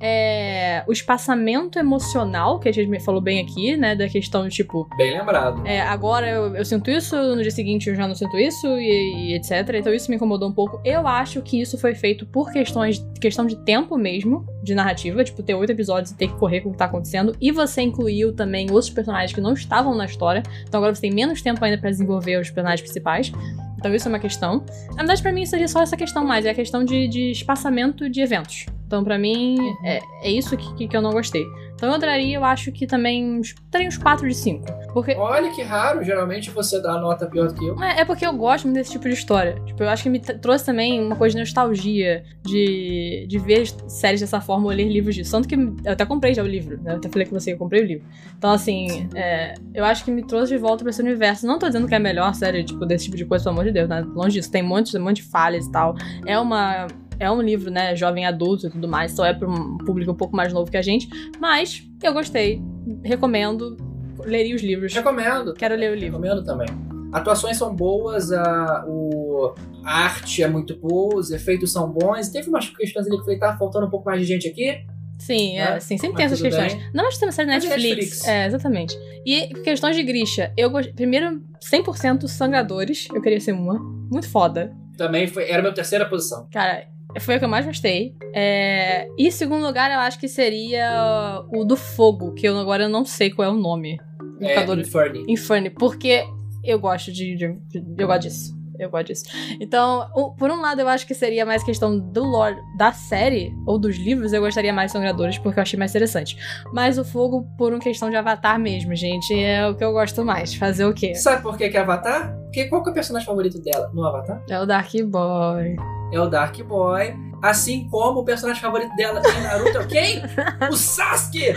[0.00, 3.94] é o espaçamento emocional, que a gente me falou bem aqui, né?
[3.94, 5.66] Da questão de tipo, Bem lembrado.
[5.66, 9.30] é, agora eu, eu sinto isso, no dia seguinte eu já não sinto isso, e,
[9.30, 9.52] e etc.
[9.74, 10.80] Então isso me incomodou um pouco.
[10.84, 15.42] Eu acho que isso foi feito por questões, questão de tempo mesmo, de narrativa, tipo,
[15.42, 17.34] ter oito episódios e ter que correr com o que tá acontecendo.
[17.40, 20.42] E você incluiu também outros personagens que não estavam na história.
[20.66, 23.32] Então agora você tem menos tempo ainda pra desenvolver os personagens principais.
[23.78, 24.64] Então isso é uma questão.
[24.90, 28.08] Na verdade, pra mim seria só essa questão mais, é a questão de, de espaçamento
[28.10, 28.66] de eventos.
[28.88, 31.44] Então, pra mim, é, é isso que, que, eu não gostei.
[31.74, 34.64] Então eu daria, eu acho que também daria uns 4 de 5.
[34.94, 37.80] Porque Olha que raro, geralmente você dá nota pior do que eu.
[37.84, 39.60] é, é porque eu gosto muito desse tipo de história.
[39.66, 44.22] Tipo, eu acho que me trouxe também uma coisa de nostalgia de, de ver séries
[44.22, 45.32] dessa forma ou ler livros disso.
[45.32, 46.92] Tanto que eu até comprei já o livro, né?
[46.92, 48.06] Eu até falei com você que eu comprei o livro.
[48.38, 51.46] Então, assim, é, eu acho que me trouxe de volta pra esse universo.
[51.46, 53.66] Não tô dizendo que é a melhor série, tipo, desse tipo de coisa, pelo amor
[53.66, 54.00] de Deus, né?
[54.14, 54.50] Longe disso.
[54.50, 55.94] Tem um monte, um monte de falhas e tal.
[56.24, 56.86] É uma.
[57.18, 60.14] É um livro, né, jovem adulto e tudo mais, então é para um público um
[60.14, 61.08] pouco mais novo que a gente.
[61.40, 62.62] Mas eu gostei,
[63.04, 63.76] recomendo,
[64.24, 64.94] leria os livros.
[64.94, 65.52] Recomendo.
[65.54, 66.18] Quero ler o livro.
[66.20, 66.68] Recomendo também.
[67.12, 69.54] Atuações são boas, a, o,
[69.84, 72.28] a arte é muito boa, os efeitos são bons.
[72.28, 74.84] Teve umas questões ali que eu falei, tá faltando um pouco mais de gente aqui.
[75.18, 75.80] Sim, é, Né?
[75.80, 76.74] sim, sempre tem essas questões.
[76.74, 76.82] bem.
[76.94, 77.82] Não, mas tem uma série Netflix.
[77.82, 78.28] Netflix.
[78.28, 78.96] É, exatamente.
[79.26, 80.52] E questões de Grisha.
[80.56, 80.92] Eu gost...
[80.92, 83.08] Primeiro, 100% sangradores.
[83.12, 83.78] Eu queria ser uma.
[83.80, 84.72] Muito foda.
[84.96, 86.46] Também foi, era a minha terceira posição.
[86.52, 86.86] Cara,
[87.20, 88.14] foi o que eu mais gostei.
[88.34, 89.08] É...
[89.18, 93.04] E segundo lugar, eu acho que seria o do fogo, que eu agora eu não
[93.04, 93.98] sei qual é o nome.
[94.40, 95.24] É, Inferni.
[95.26, 96.24] Inferno, porque
[96.62, 98.58] eu gosto de, de- de- Eu gosto disso.
[98.78, 99.24] Eu gosto disso.
[99.60, 103.52] Então, o- por um lado, eu acho que seria mais questão do lore da série
[103.66, 106.36] ou dos livros, eu gostaria mais de Sangradores, porque eu achei mais interessante.
[106.72, 110.24] Mas o fogo, por uma questão de avatar mesmo, gente, é o que eu gosto
[110.24, 110.54] mais.
[110.54, 111.16] Fazer o quê?
[111.16, 112.36] Sabe por que que é Avatar?
[112.44, 114.40] Porque qual que é o personagem favorito dela no Avatar?
[114.48, 115.74] É o Dark Boy.
[116.12, 117.14] É o Dark Boy.
[117.42, 120.22] Assim como o personagem favorito dela em Naruto é o quem?
[120.70, 121.54] o Sasuke!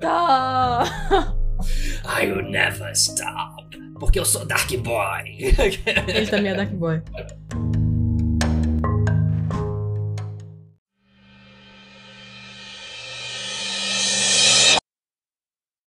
[0.00, 0.84] Tá.
[2.20, 3.64] I will never stop.
[3.98, 5.54] Porque eu sou Dark Boy.
[6.06, 7.02] Ele também é Dark Boy.